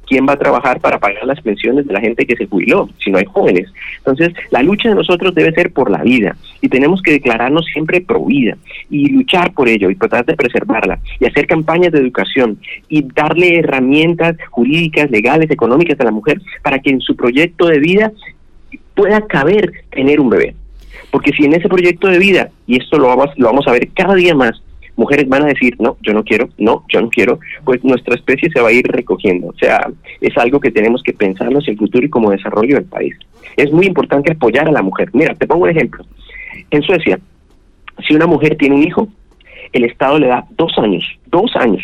¿quién 0.07 0.25
va 0.27 0.33
a 0.33 0.37
trabajar 0.37 0.79
para 0.79 0.99
pagar 0.99 1.25
las 1.25 1.41
pensiones 1.41 1.87
de 1.87 1.93
la 1.93 2.01
gente 2.01 2.25
que 2.25 2.35
se 2.35 2.45
jubiló 2.45 2.89
si 3.03 3.11
no 3.11 3.17
hay 3.17 3.25
jóvenes? 3.25 3.71
Entonces, 3.97 4.33
la 4.51 4.61
lucha 4.61 4.89
de 4.89 4.95
nosotros 4.95 5.33
debe 5.35 5.51
ser 5.53 5.71
por 5.71 5.89
la 5.89 6.03
vida 6.03 6.35
y 6.61 6.69
tenemos 6.69 7.01
que 7.01 7.11
declararnos 7.11 7.65
siempre 7.65 8.01
pro 8.01 8.25
vida 8.25 8.57
y 8.89 9.09
luchar 9.09 9.53
por 9.53 9.67
ello 9.67 9.89
y 9.89 9.95
tratar 9.95 10.25
de 10.25 10.35
preservarla 10.35 10.99
y 11.19 11.25
hacer 11.25 11.47
campañas 11.47 11.91
de 11.91 11.99
educación 11.99 12.57
y 12.89 13.03
darle 13.13 13.59
herramientas 13.59 14.35
jurídicas, 14.49 15.09
legales, 15.11 15.49
económicas 15.51 15.99
a 15.99 16.05
la 16.05 16.11
mujer 16.11 16.41
para 16.61 16.79
que 16.79 16.84
en 16.89 17.01
su 17.01 17.15
proyecto 17.15 17.67
de 17.67 17.79
vida 17.79 18.11
pueda 18.93 19.21
caber 19.21 19.71
tener 19.91 20.19
un 20.19 20.29
bebé. 20.29 20.55
Porque 21.11 21.31
si 21.31 21.45
en 21.45 21.53
ese 21.53 21.69
proyecto 21.69 22.07
de 22.07 22.19
vida, 22.19 22.49
y 22.67 22.77
esto 22.77 22.97
lo 22.97 23.07
vamos, 23.07 23.29
lo 23.37 23.47
vamos 23.47 23.67
a 23.67 23.71
ver 23.71 23.89
cada 23.93 24.15
día 24.15 24.35
más, 24.35 24.61
mujeres 24.95 25.27
van 25.27 25.43
a 25.43 25.47
decir, 25.47 25.75
no, 25.79 25.97
yo 26.01 26.13
no 26.13 26.23
quiero, 26.23 26.49
no, 26.57 26.83
yo 26.89 27.01
no 27.01 27.09
quiero, 27.09 27.39
pues 27.63 27.83
nuestra 27.83 28.15
especie 28.15 28.49
se 28.49 28.61
va 28.61 28.69
a 28.69 28.73
ir 28.73 28.87
recogiendo. 28.87 29.47
O 29.47 29.57
sea, 29.57 29.89
es 30.21 30.37
algo 30.37 30.59
que 30.59 30.71
tenemos 30.71 31.03
que 31.03 31.13
pensarnos 31.13 31.67
en 31.67 31.73
el 31.73 31.79
futuro 31.79 32.05
y 32.05 32.09
como 32.09 32.31
desarrollo 32.31 32.75
del 32.75 32.85
país. 32.85 33.15
Es 33.57 33.71
muy 33.71 33.85
importante 33.85 34.31
apoyar 34.31 34.67
a 34.67 34.71
la 34.71 34.81
mujer. 34.81 35.09
Mira, 35.13 35.33
te 35.35 35.47
pongo 35.47 35.63
un 35.63 35.69
ejemplo. 35.69 36.05
En 36.71 36.81
Suecia, 36.81 37.19
si 38.07 38.15
una 38.15 38.27
mujer 38.27 38.57
tiene 38.57 38.75
un 38.75 38.83
hijo, 38.83 39.07
el 39.73 39.83
Estado 39.83 40.19
le 40.19 40.27
da 40.27 40.45
dos 40.57 40.77
años, 40.77 41.05
dos 41.27 41.55
años 41.55 41.83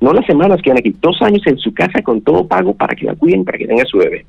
no 0.00 0.12
las 0.12 0.26
semanas 0.26 0.60
que 0.62 0.70
van 0.70 0.78
aquí, 0.78 0.94
dos 1.00 1.20
años 1.22 1.42
en 1.46 1.58
su 1.58 1.72
casa 1.74 2.02
con 2.02 2.20
todo 2.22 2.46
pago 2.46 2.74
para 2.74 2.94
que 2.94 3.06
la 3.06 3.14
cuiden, 3.14 3.44
para 3.44 3.58
que 3.58 3.66
tenga 3.66 3.84
su 3.84 3.98
bebé. 3.98 4.24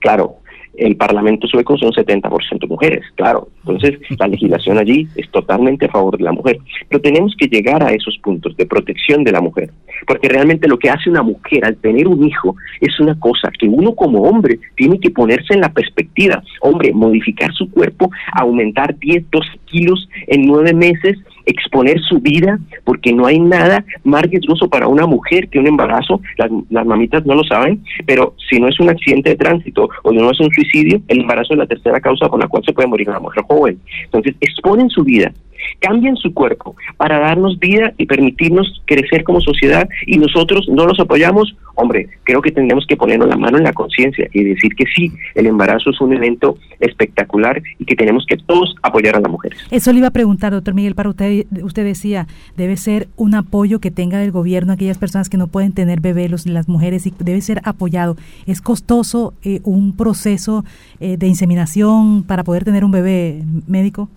Claro, 0.00 0.36
el 0.76 0.96
Parlamento 0.96 1.46
sueco 1.46 1.76
son 1.78 1.90
70% 1.90 2.68
mujeres, 2.68 3.04
claro. 3.14 3.48
Entonces, 3.60 3.98
la 4.18 4.28
legislación 4.28 4.78
allí 4.78 5.08
es 5.16 5.28
totalmente 5.30 5.86
a 5.86 5.90
favor 5.90 6.16
de 6.18 6.24
la 6.24 6.32
mujer. 6.32 6.58
Pero 6.88 7.00
tenemos 7.00 7.34
que 7.36 7.46
llegar 7.46 7.82
a 7.82 7.92
esos 7.92 8.18
puntos 8.18 8.56
de 8.56 8.66
protección 8.66 9.24
de 9.24 9.32
la 9.32 9.40
mujer, 9.40 9.70
porque 10.06 10.28
realmente 10.28 10.68
lo 10.68 10.78
que 10.78 10.90
hace 10.90 11.10
una 11.10 11.22
mujer 11.22 11.64
al 11.64 11.76
tener 11.76 12.06
un 12.08 12.24
hijo 12.24 12.56
es 12.80 12.98
una 13.00 13.18
cosa 13.18 13.50
que 13.58 13.66
uno 13.66 13.94
como 13.94 14.22
hombre 14.22 14.58
tiene 14.76 15.00
que 15.00 15.10
ponerse 15.10 15.54
en 15.54 15.60
la 15.60 15.72
perspectiva. 15.72 16.42
Hombre, 16.60 16.92
modificar 16.92 17.52
su 17.54 17.70
cuerpo, 17.70 18.10
aumentar 18.32 18.96
10, 18.98 19.30
12 19.30 19.48
kilos 19.66 20.08
en 20.26 20.46
nueve 20.46 20.74
meses, 20.74 21.18
exponer 21.46 22.00
su 22.00 22.18
vida, 22.20 22.58
porque 22.84 23.12
no 23.12 23.26
hay 23.26 23.38
nada 23.38 23.84
más 24.04 24.22
riesgoso 24.22 24.68
para 24.68 24.88
una 24.88 25.06
mujer 25.06 25.48
que 25.48 25.58
un 25.58 25.66
embarazo, 25.66 26.20
las, 26.36 26.50
las 26.70 26.84
mamitas 26.84 27.24
no 27.24 27.34
lo 27.34 27.44
saben, 27.44 27.82
pero 28.04 28.34
si 28.48 28.60
no 28.60 28.68
es 28.68 28.78
un 28.80 28.90
accidente 28.90 29.30
de 29.30 29.36
tránsito 29.36 29.88
o 30.02 30.12
no 30.12 30.30
es 30.30 30.40
un 30.40 30.50
suicidio, 30.50 31.00
el 31.08 31.20
embarazo 31.20 31.54
es 31.54 31.58
la 31.58 31.66
tercera 31.66 32.00
causa 32.00 32.28
por 32.28 32.40
la 32.40 32.48
cual 32.48 32.62
se 32.64 32.72
puede 32.72 32.88
morir 32.88 33.08
una 33.08 33.20
mujer 33.20 33.44
joven. 33.44 33.78
Entonces, 34.04 34.34
exponen 34.40 34.90
su 34.90 35.04
vida 35.04 35.32
cambian 35.80 36.16
su 36.16 36.32
cuerpo 36.32 36.76
para 36.96 37.18
darnos 37.18 37.58
vida 37.58 37.92
y 37.98 38.06
permitirnos 38.06 38.82
crecer 38.84 39.24
como 39.24 39.40
sociedad 39.40 39.88
y 40.06 40.18
nosotros 40.18 40.68
no 40.68 40.86
los 40.86 40.98
apoyamos, 41.00 41.56
hombre, 41.74 42.08
creo 42.24 42.40
que 42.40 42.50
tendríamos 42.50 42.86
que 42.86 42.96
ponernos 42.96 43.28
la 43.28 43.36
mano 43.36 43.58
en 43.58 43.64
la 43.64 43.72
conciencia 43.72 44.28
y 44.32 44.44
decir 44.44 44.74
que 44.74 44.84
sí, 44.94 45.12
el 45.34 45.46
embarazo 45.46 45.90
es 45.90 46.00
un 46.00 46.12
evento 46.12 46.58
espectacular 46.80 47.62
y 47.78 47.84
que 47.84 47.96
tenemos 47.96 48.24
que 48.26 48.36
todos 48.36 48.74
apoyar 48.82 49.16
a 49.16 49.20
las 49.20 49.30
mujeres. 49.30 49.58
Eso 49.70 49.92
le 49.92 49.98
iba 49.98 50.08
a 50.08 50.12
preguntar, 50.12 50.52
doctor 50.52 50.74
Miguel, 50.74 50.94
para 50.94 51.10
usted, 51.10 51.46
usted 51.62 51.84
decía, 51.84 52.26
debe 52.56 52.76
ser 52.76 53.08
un 53.16 53.34
apoyo 53.34 53.80
que 53.80 53.90
tenga 53.90 54.22
el 54.22 54.30
gobierno 54.32 54.72
aquellas 54.72 54.98
personas 54.98 55.28
que 55.28 55.36
no 55.36 55.48
pueden 55.48 55.72
tener 55.72 56.00
bebés, 56.00 56.46
las 56.46 56.68
mujeres, 56.68 57.06
y 57.06 57.12
debe 57.18 57.40
ser 57.40 57.60
apoyado. 57.64 58.16
¿Es 58.46 58.60
costoso 58.60 59.34
eh, 59.42 59.60
un 59.64 59.96
proceso 59.96 60.64
eh, 61.00 61.16
de 61.16 61.26
inseminación 61.26 62.22
para 62.22 62.44
poder 62.44 62.64
tener 62.64 62.84
un 62.84 62.90
bebé 62.90 63.42
médico? 63.66 64.08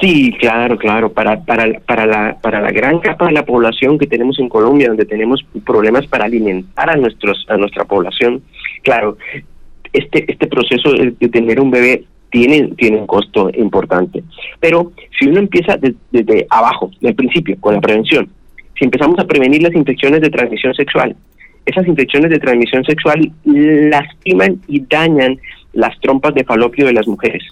Sí, 0.00 0.32
claro, 0.38 0.78
claro. 0.78 1.12
Para, 1.12 1.40
para, 1.44 1.80
para, 1.80 2.06
la, 2.06 2.38
para 2.40 2.60
la 2.60 2.70
gran 2.70 3.00
capa 3.00 3.26
de 3.26 3.32
la 3.32 3.44
población 3.44 3.98
que 3.98 4.06
tenemos 4.06 4.38
en 4.38 4.48
Colombia, 4.48 4.88
donde 4.88 5.04
tenemos 5.04 5.44
problemas 5.66 6.06
para 6.06 6.26
alimentar 6.26 6.88
a, 6.88 6.96
nuestros, 6.96 7.44
a 7.48 7.56
nuestra 7.56 7.84
población, 7.84 8.42
claro, 8.82 9.18
este, 9.92 10.30
este 10.30 10.46
proceso 10.46 10.92
de, 10.92 11.10
tener 11.28 11.60
un 11.60 11.72
bebé 11.72 12.04
tiene, 12.30 12.68
tiene 12.76 12.98
un 12.98 13.06
costo 13.06 13.50
importante. 13.54 14.22
Pero 14.60 14.92
si 15.18 15.26
uno 15.26 15.40
empieza 15.40 15.76
desde, 15.76 16.46
abajo, 16.48 16.90
del 17.00 17.16
principio, 17.16 17.56
con 17.58 17.74
la 17.74 17.80
prevención, 17.80 18.28
si 18.78 18.84
empezamos 18.84 19.18
a 19.18 19.26
prevenir 19.26 19.62
las 19.62 19.74
infecciones 19.74 20.20
de 20.20 20.30
transmisión 20.30 20.74
sexual, 20.74 21.16
esas 21.66 21.88
infecciones 21.88 22.30
de 22.30 22.38
transmisión 22.38 22.84
sexual 22.84 23.32
lastiman 23.44 24.60
y 24.68 24.80
dañan 24.80 25.38
las 25.72 25.98
trompas 26.00 26.34
de 26.34 26.44
falopio 26.44 26.86
de 26.86 26.92
las 26.92 27.08
mujeres 27.08 27.42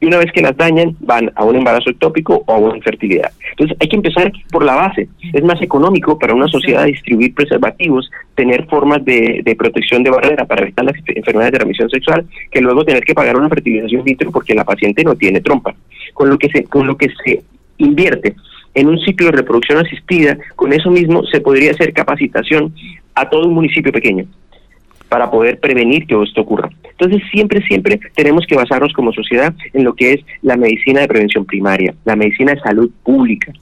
y 0.00 0.06
una 0.06 0.18
vez 0.18 0.32
que 0.32 0.42
las 0.42 0.56
dañan 0.56 0.96
van 1.00 1.30
a 1.34 1.44
un 1.44 1.56
embarazo 1.56 1.90
ectópico 1.90 2.42
o 2.46 2.52
a 2.52 2.58
una 2.58 2.76
infertilidad. 2.76 3.30
Entonces 3.50 3.76
hay 3.80 3.88
que 3.88 3.96
empezar 3.96 4.32
por 4.50 4.64
la 4.64 4.74
base. 4.74 5.08
Es 5.32 5.42
más 5.44 5.60
económico 5.62 6.18
para 6.18 6.34
una 6.34 6.48
sociedad 6.48 6.84
distribuir 6.84 7.34
preservativos, 7.34 8.10
tener 8.34 8.66
formas 8.66 9.04
de, 9.04 9.42
protección 9.58 10.02
de 10.02 10.10
barrera 10.10 10.44
para 10.44 10.62
evitar 10.62 10.84
las 10.84 10.96
enfermedades 11.06 11.52
de 11.52 11.58
transmisión 11.58 11.90
sexual, 11.90 12.26
que 12.50 12.60
luego 12.60 12.84
tener 12.84 13.04
que 13.04 13.14
pagar 13.14 13.36
una 13.36 13.48
fertilización 13.48 14.00
in 14.00 14.04
vitro 14.04 14.32
porque 14.32 14.54
la 14.54 14.64
paciente 14.64 15.04
no 15.04 15.14
tiene 15.14 15.40
trompa. 15.40 15.74
Con 16.12 16.28
lo 16.28 16.38
que 16.38 16.48
se, 16.48 16.64
con 16.64 16.86
lo 16.86 16.96
que 16.96 17.08
se 17.24 17.42
invierte 17.78 18.34
en 18.74 18.88
un 18.88 18.98
ciclo 19.00 19.26
de 19.26 19.32
reproducción 19.32 19.78
asistida, 19.78 20.36
con 20.56 20.72
eso 20.72 20.90
mismo 20.90 21.24
se 21.26 21.40
podría 21.40 21.70
hacer 21.70 21.92
capacitación 21.92 22.74
a 23.14 23.28
todo 23.28 23.46
un 23.46 23.54
municipio 23.54 23.92
pequeño 23.92 24.26
para 25.14 25.30
poder 25.30 25.60
prevenir 25.60 26.08
que 26.08 26.20
esto 26.20 26.40
ocurra. 26.40 26.68
Entonces, 26.90 27.22
siempre, 27.30 27.62
siempre 27.68 28.00
tenemos 28.16 28.44
que 28.48 28.56
basarnos 28.56 28.92
como 28.92 29.12
sociedad 29.12 29.54
en 29.72 29.84
lo 29.84 29.94
que 29.94 30.14
es 30.14 30.20
la 30.42 30.56
medicina 30.56 31.02
de 31.02 31.06
prevención 31.06 31.44
primaria, 31.44 31.94
la 32.04 32.16
medicina 32.16 32.52
de 32.52 32.58
salud 32.58 32.90
pública. 33.04 33.52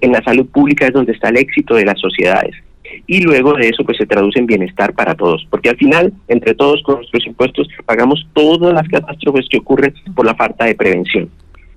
en 0.00 0.10
la 0.10 0.22
salud 0.24 0.44
pública 0.46 0.86
es 0.86 0.92
donde 0.92 1.12
está 1.12 1.28
el 1.28 1.36
éxito 1.36 1.76
de 1.76 1.84
las 1.84 2.00
sociedades. 2.00 2.56
Y 3.06 3.20
luego 3.20 3.52
de 3.52 3.68
eso, 3.68 3.84
pues 3.84 3.96
se 3.96 4.06
traduce 4.06 4.40
en 4.40 4.46
bienestar 4.46 4.92
para 4.92 5.14
todos, 5.14 5.46
porque 5.50 5.68
al 5.68 5.76
final, 5.76 6.12
entre 6.26 6.52
todos 6.56 6.82
con 6.82 6.96
nuestros 6.96 7.24
impuestos, 7.28 7.68
pagamos 7.86 8.26
todas 8.32 8.74
las 8.74 8.88
catástrofes 8.88 9.46
que 9.48 9.58
ocurren 9.58 9.94
por 10.16 10.26
la 10.26 10.34
falta 10.34 10.64
de 10.64 10.74
prevención. 10.74 11.30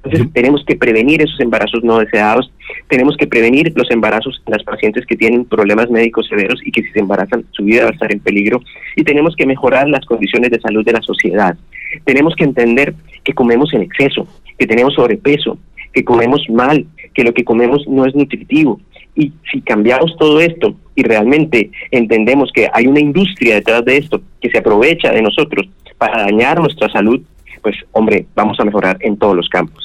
Entonces 0.04 0.34
tenemos 0.34 0.66
que 0.66 0.76
prevenir 0.76 1.22
esos 1.22 1.40
embarazos 1.40 1.84
no 1.84 2.00
deseados, 2.00 2.52
tenemos 2.88 3.18
que 3.18 3.28
prevenir 3.28 3.74
los 3.76 3.90
embarazos 3.92 4.42
en 4.46 4.52
las 4.52 4.64
pacientes 4.64 5.06
que 5.06 5.16
tienen 5.16 5.46
problemas 5.46 5.90
médicos 5.90 6.28
severos 6.28 6.62
y 6.64 6.72
que 6.72 6.84
si 6.84 6.92
se 6.92 7.00
embarazan 7.00 7.46
su 7.52 7.64
vida 7.64 7.84
va 7.84 7.90
a 7.90 7.94
estar 7.94 8.12
en 8.12 8.20
peligro 8.20 8.62
y 8.96 9.04
tenemos 9.04 9.36
que 9.36 9.46
mejorar 9.46 9.90
las 9.90 10.06
condiciones 10.06 10.52
de 10.52 10.60
salud 10.60 10.86
de 10.86 10.94
la 10.94 11.02
sociedad. 11.02 11.58
Tenemos 12.04 12.36
que 12.36 12.44
entender 12.44 12.94
que 13.24 13.34
comemos 13.34 13.74
en 13.74 13.82
exceso, 13.82 14.28
que 14.58 14.68
tenemos 14.68 14.94
sobrepeso, 14.94 15.58
que 15.94 16.04
comemos 16.04 16.46
mal, 16.50 16.86
que 17.14 17.24
lo 17.24 17.34
que 17.34 17.44
comemos 17.44 17.88
no 17.88 18.06
es 18.06 18.14
nutritivo. 18.16 18.80
Y 19.16 19.32
si 19.52 19.62
cambiamos 19.62 20.16
todo 20.18 20.42
esto 20.42 20.76
y 20.94 21.04
realmente 21.04 21.72
entendemos 21.90 22.52
que 22.54 22.70
hay 22.72 22.86
una 22.86 23.00
industria 23.00 23.56
detrás 23.56 23.86
de 23.86 23.98
esto 23.98 24.22
que 24.42 24.50
se 24.50 24.58
aprovecha 24.58 25.12
de 25.12 25.22
nosotros 25.22 25.68
para 25.98 26.24
dañar 26.24 26.60
nuestra 26.60 26.90
salud, 26.90 27.22
pues 27.62 27.78
hombre, 27.94 28.26
vamos 28.36 28.60
a 28.60 28.66
mejorar 28.66 28.98
en 29.00 29.18
todos 29.18 29.36
los 29.36 29.48
campos. 29.50 29.85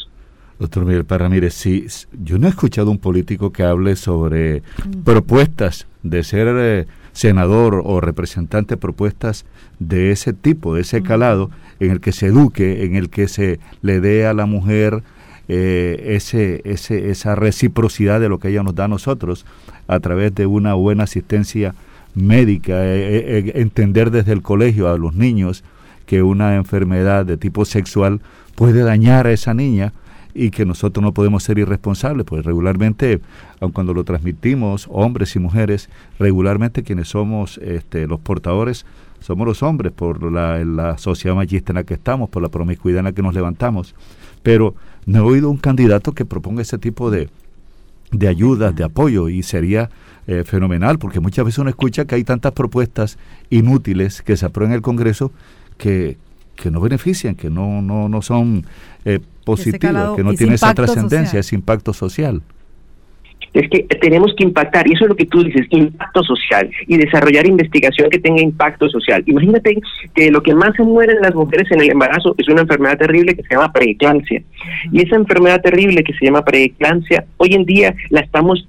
Doctor 0.61 0.85
Miguel 0.85 1.07
Parra, 1.07 1.31
mire, 1.31 1.51
si 1.51 1.87
yo 2.23 2.39
no 2.39 2.47
he 2.47 2.51
escuchado 2.51 2.91
un 2.91 2.99
político 2.99 3.51
que 3.51 3.63
hable 3.63 3.97
sobre 3.97 4.63
propuestas 5.05 5.87
de 6.03 6.23
ser 6.23 6.49
eh, 6.51 6.87
senador 7.13 7.81
o 7.83 7.99
representante, 8.03 8.77
propuestas 8.77 9.47
de 9.79 10.11
ese 10.11 10.35
tipo, 10.35 10.75
de 10.75 10.83
ese 10.83 11.03
calado, 11.03 11.51
en 11.81 11.91
el 11.93 12.01
que 12.01 12.13
se 12.13 12.27
eduque, 12.27 12.85
en 12.85 12.95
el 12.95 13.09
que 13.09 13.27
se 13.27 13.59
le 13.81 14.01
dé 14.01 14.27
a 14.27 14.35
la 14.35 14.45
mujer 14.45 15.03
eh, 15.49 16.15
ese, 16.15 16.61
ese, 16.67 17.11
esa 17.11 17.35
reciprocidad 17.35 18.21
de 18.21 18.29
lo 18.29 18.39
que 18.39 18.49
ella 18.49 18.63
nos 18.63 18.75
da 18.75 18.85
a 18.85 18.89
nosotros 18.89 19.47
a 19.89 19.99
través 19.99 20.35
de 20.35 20.45
una 20.45 20.75
buena 20.75 21.05
asistencia 21.05 21.75
médica, 22.15 22.75
eh, 22.85 23.53
entender 23.55 24.11
desde 24.11 24.33
el 24.33 24.43
colegio 24.43 24.91
a 24.91 24.99
los 24.99 25.15
niños 25.15 25.65
que 26.05 26.23
una 26.23 26.57
enfermedad 26.57 27.25
de 27.25 27.39
tipo 27.39 27.65
sexual 27.65 28.21
puede 28.57 28.83
dañar 28.83 29.27
a 29.27 29.33
esa 29.33 29.55
niña 29.55 29.95
y 30.35 30.51
que 30.51 30.65
nosotros 30.65 31.03
no 31.03 31.13
podemos 31.13 31.43
ser 31.43 31.59
irresponsables, 31.59 32.25
pues 32.25 32.45
regularmente, 32.45 33.21
aun 33.61 33.73
cuando 33.73 33.95
lo 33.95 34.05
transmitimos, 34.05 34.89
hombres 34.91 35.35
y 35.37 35.39
mujeres, 35.39 35.89
regularmente 36.19 36.83
quienes 36.83 37.09
somos 37.09 37.59
este, 37.59 38.07
los 38.07 38.21
portadores 38.21 38.87
somos 39.21 39.47
los 39.47 39.63
hombres 39.63 39.93
por 39.93 40.33
la, 40.33 40.65
la 40.65 40.99
sociedad 40.99 41.37
machista 41.37 41.73
en 41.73 41.77
la 41.77 41.85
que 41.85 41.95
estamos, 41.95 42.31
por 42.31 42.43
la 42.43 42.49
promiscuidad 42.49 43.01
en 43.01 43.05
la 43.05 43.13
que 43.13 43.23
nos 43.23 43.35
levantamos. 43.35 43.95
Pero 44.43 44.75
no 45.07 45.19
he 45.19 45.23
oído 45.23 45.51
un 45.51 45.59
candidato 45.59 46.13
que 46.13 46.25
proponga 46.25 46.63
ese 46.63 46.79
tipo 46.79 47.11
de, 47.11 47.29
de 48.13 48.29
ayudas, 48.29 48.75
de 48.75 48.85
apoyo, 48.85 49.29
y 49.29 49.43
sería 49.43 49.91
eh, 50.27 50.45
fenomenal, 50.45 50.99
porque 50.99 51.21
muchas 51.21 51.45
veces 51.45 51.59
uno 51.59 51.71
escucha 51.71 52.07
que 52.07 52.15
hay 52.15 52.25
tantas 52.25 52.53
propuestas 52.53 53.19
inútiles 53.51 54.23
que 54.23 54.37
se 54.37 54.47
aprueban 54.47 54.73
en 54.73 54.77
el 54.77 54.83
Congreso 54.83 55.33
que, 55.77 56.17
que 56.61 56.71
no 56.71 56.81
benefician, 56.81 57.35
que 57.35 57.51
no, 57.51 57.83
no, 57.83 58.09
no 58.09 58.23
son 58.23 58.65
eh, 59.05 59.21
positivas, 59.45 60.17
que 60.17 60.25
no 60.25 60.35
tienen 60.35 60.55
esa 60.55 60.75
trascendencia, 60.75 61.41
ese 61.41 61.55
impacto 61.55 61.93
social 61.93 62.43
es 63.53 63.69
que 63.69 63.83
tenemos 64.01 64.33
que 64.37 64.45
impactar, 64.45 64.87
y 64.87 64.93
eso 64.93 65.05
es 65.05 65.09
lo 65.11 65.17
que 65.17 65.27
tú 65.27 65.43
dices, 65.43 65.67
impacto 65.71 66.23
social, 66.23 66.71
y 66.87 66.97
desarrollar 66.97 67.47
investigación 67.47 68.09
que 68.11 68.19
tenga 68.19 68.41
impacto 68.41 68.89
social. 68.89 69.23
Imagínate 69.27 69.77
que 70.15 70.31
lo 70.31 70.43
que 70.43 70.55
más 70.55 70.75
se 70.77 70.83
mueren 70.83 71.21
las 71.21 71.35
mujeres 71.35 71.71
en 71.73 71.81
el 71.81 71.91
embarazo 71.91 72.35
es 72.39 72.49
una 72.49 72.63
enfermedad 72.63 72.99
terrible 72.99 73.35
que 73.35 73.43
se 73.43 73.55
llama 73.55 73.73
preeclampsia. 73.73 74.43
Y 74.93 75.03
esa 75.03 75.17
enfermedad 75.17 75.61
terrible 75.63 76.05
que 76.05 76.15
se 76.15 76.27
llama 76.27 76.45
preeclampsia, 76.45 77.25
hoy 77.39 77.55
en 77.55 77.65
día 77.65 77.95
la 78.11 78.21
estamos 78.21 78.69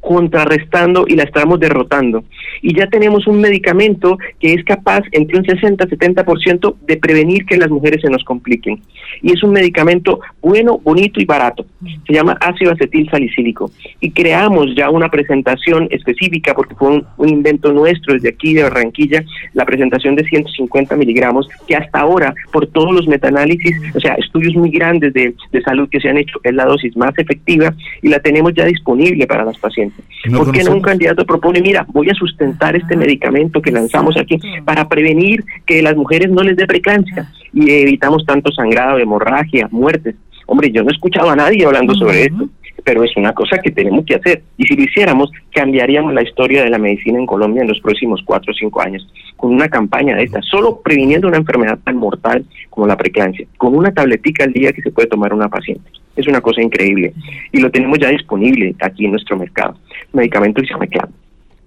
contrarrestando 0.00 1.04
y 1.06 1.16
la 1.16 1.24
estamos 1.24 1.60
derrotando. 1.60 2.24
Y 2.62 2.76
ya 2.76 2.86
tenemos 2.86 3.26
un 3.26 3.40
medicamento 3.40 4.18
que 4.40 4.54
es 4.54 4.64
capaz 4.64 5.02
entre 5.12 5.38
un 5.38 5.44
60-70% 5.44 6.76
de 6.86 6.96
prevenir 6.96 7.44
que 7.46 7.56
las 7.56 7.70
mujeres 7.70 8.00
se 8.02 8.10
nos 8.10 8.24
compliquen. 8.24 8.80
Y 9.22 9.32
es 9.32 9.42
un 9.42 9.52
medicamento 9.52 10.20
bueno, 10.40 10.78
bonito 10.78 11.20
y 11.20 11.24
barato. 11.24 11.66
Se 12.06 12.12
llama 12.12 12.36
ácido 12.40 12.72
acetil 12.72 13.08
salicílico. 13.10 13.70
Y 14.00 14.10
creamos 14.10 14.74
ya 14.74 14.90
una 14.90 15.10
presentación 15.10 15.88
específica, 15.90 16.54
porque 16.54 16.74
fue 16.74 17.02
un, 17.16 17.28
invento 17.28 17.72
nuestro 17.72 18.14
desde 18.14 18.30
aquí 18.30 18.54
de 18.54 18.62
Barranquilla, 18.62 19.22
la 19.52 19.64
presentación 19.64 20.16
de 20.16 20.24
150 20.24 20.96
miligramos, 20.96 21.48
que 21.66 21.76
hasta 21.76 22.00
ahora, 22.00 22.34
por 22.52 22.66
todos 22.66 22.92
los 22.92 23.06
metaanálisis, 23.06 23.76
o 23.94 24.00
sea, 24.00 24.14
estudios 24.14 24.54
muy 24.54 24.70
grandes 24.70 25.12
de, 25.12 25.34
de 25.52 25.62
salud 25.62 25.88
que 25.90 26.00
se 26.00 26.08
han 26.08 26.18
hecho, 26.18 26.40
es 26.42 26.54
la 26.54 26.64
dosis 26.64 26.96
más 26.96 27.16
efectiva 27.18 27.74
y 28.02 28.08
la 28.08 28.20
tenemos 28.20 28.54
ya 28.54 28.64
disponible 28.64 29.26
para 29.26 29.44
las 29.44 29.58
pacientes. 29.58 29.97
¿Por 30.34 30.52
qué 30.52 30.64
no 30.64 30.72
un 30.72 30.80
candidato 30.80 31.24
propone, 31.24 31.60
mira, 31.60 31.86
voy 31.88 32.10
a 32.10 32.14
sustentar 32.14 32.76
este 32.76 32.96
medicamento 32.96 33.62
que 33.62 33.70
lanzamos 33.70 34.16
aquí 34.16 34.38
para 34.64 34.88
prevenir 34.88 35.44
que 35.64 35.80
las 35.80 35.96
mujeres 35.96 36.30
no 36.30 36.42
les 36.42 36.56
dé 36.56 36.66
preeclampsia 36.66 37.30
y 37.52 37.70
evitamos 37.70 38.24
tanto 38.26 38.50
sangrado, 38.52 38.98
hemorragia, 38.98 39.68
muertes? 39.70 40.16
Hombre, 40.46 40.70
yo 40.72 40.82
no 40.82 40.90
he 40.90 40.92
escuchado 40.92 41.30
a 41.30 41.36
nadie 41.36 41.64
hablando 41.64 41.94
sobre 41.94 42.24
esto, 42.24 42.48
pero 42.84 43.04
es 43.04 43.16
una 43.16 43.32
cosa 43.32 43.58
que 43.58 43.70
tenemos 43.70 44.04
que 44.04 44.14
hacer. 44.14 44.42
Y 44.56 44.64
si 44.64 44.76
lo 44.76 44.82
hiciéramos, 44.82 45.30
cambiaríamos 45.52 46.14
la 46.14 46.22
historia 46.22 46.64
de 46.64 46.70
la 46.70 46.78
medicina 46.78 47.18
en 47.18 47.26
Colombia 47.26 47.62
en 47.62 47.68
los 47.68 47.80
próximos 47.80 48.22
cuatro 48.24 48.52
o 48.52 48.54
cinco 48.54 48.80
años, 48.80 49.06
con 49.36 49.52
una 49.52 49.68
campaña 49.68 50.16
de 50.16 50.24
esta, 50.24 50.40
solo 50.42 50.80
previniendo 50.80 51.28
una 51.28 51.38
enfermedad 51.38 51.78
tan 51.84 51.96
mortal 51.96 52.44
como 52.70 52.86
la 52.86 52.96
preeclampsia, 52.96 53.46
con 53.56 53.74
una 53.74 53.92
tabletica 53.92 54.44
al 54.44 54.52
día 54.52 54.72
que 54.72 54.82
se 54.82 54.90
puede 54.90 55.08
tomar 55.08 55.32
una 55.32 55.48
paciente. 55.48 55.90
Es 56.16 56.26
una 56.26 56.40
cosa 56.40 56.62
increíble. 56.62 57.12
Y 57.52 57.60
lo 57.60 57.70
tenemos 57.70 57.98
ya 57.98 58.08
disponible 58.08 58.74
aquí 58.80 59.04
en 59.04 59.12
nuestro 59.12 59.36
mercado. 59.36 59.76
Medicamento 60.12 60.60
que 60.60 60.66
se 60.66 60.74
llama. 60.74 61.08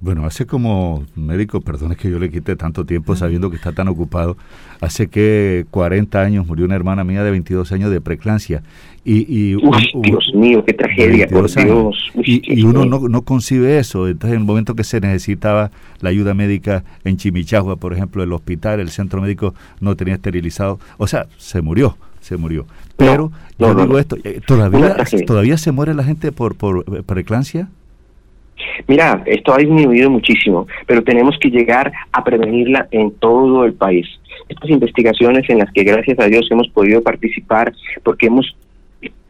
Bueno, 0.02 0.26
hace 0.26 0.48
como 0.48 1.06
médico, 1.16 1.62
perdón 1.62 1.94
que 1.94 2.10
yo 2.10 2.18
le 2.18 2.32
quite 2.32 2.56
tanto 2.56 2.86
tiempo 2.86 3.16
sabiendo 3.16 3.52
que 3.52 3.58
está 3.58 3.72
tan 3.72 3.88
ocupado, 3.88 4.36
hace 4.82 5.06
que 5.06 5.68
40 5.70 6.20
años 6.20 6.48
murió 6.48 6.66
una 6.66 6.76
hermana 6.76 7.04
mía 7.04 7.24
de 7.24 7.30
22 7.30 7.72
años 7.72 7.92
de 7.92 8.02
preclancia. 8.02 8.64
Y, 9.06 9.26
y 9.30 9.56
Dios 10.02 10.32
mío, 10.34 10.66
qué 10.66 10.74
tragedia, 10.74 11.28
por 11.28 11.48
Dios. 11.52 12.12
y, 12.16 12.64
uno 12.64 12.86
no, 12.86 13.08
no 13.08 13.22
concibe 13.22 13.78
eso. 13.78 14.08
Entonces, 14.08 14.36
en 14.36 14.42
el 14.42 14.48
momento 14.48 14.74
que 14.74 14.84
se 14.84 15.00
necesitaba 15.00 15.70
la 16.00 16.10
ayuda 16.10 16.34
médica 16.34 16.84
en 17.04 17.18
Chimichagua, 17.18 17.76
por 17.76 17.94
ejemplo, 17.94 18.24
el 18.24 18.34
hospital, 18.34 18.80
el 18.80 18.90
centro 18.90 19.22
médico 19.22 19.54
no 19.82 19.96
tenía 19.96 20.16
esterilizado. 20.16 20.80
O 20.98 21.06
sea, 21.06 21.28
se 21.38 21.62
murió, 21.62 21.96
se 22.22 22.38
murió. 22.38 22.66
Pero, 22.98 23.32
yo 23.60 23.76
digo 23.76 24.00
esto, 24.00 24.18
eh, 24.24 24.42
¿todavía, 24.44 24.98
¿todavía 25.28 25.60
se 25.60 25.72
muere 25.72 25.94
la 25.94 26.04
gente 26.04 26.32
por, 26.32 26.56
por 26.56 27.04
preclancia? 27.04 27.70
Mira, 28.88 29.24
esto 29.26 29.54
ha 29.54 29.58
disminuido 29.58 30.10
muchísimo, 30.10 30.68
pero 30.86 31.04
tenemos 31.04 31.38
que 31.40 31.50
llegar 31.50 31.92
a 32.12 32.24
prevenirla 32.24 32.88
en 32.92 33.12
todo 33.12 33.66
el 33.66 33.74
país. 33.74 34.08
Estas 34.50 34.70
investigaciones 34.70 35.50
en 35.50 35.60
las 35.60 35.72
que 35.72 35.84
gracias 35.84 36.20
a 36.20 36.26
Dios 36.26 36.48
hemos 36.52 36.68
podido 36.70 37.02
participar 37.02 37.74
porque 38.04 38.28
hemos 38.28 38.56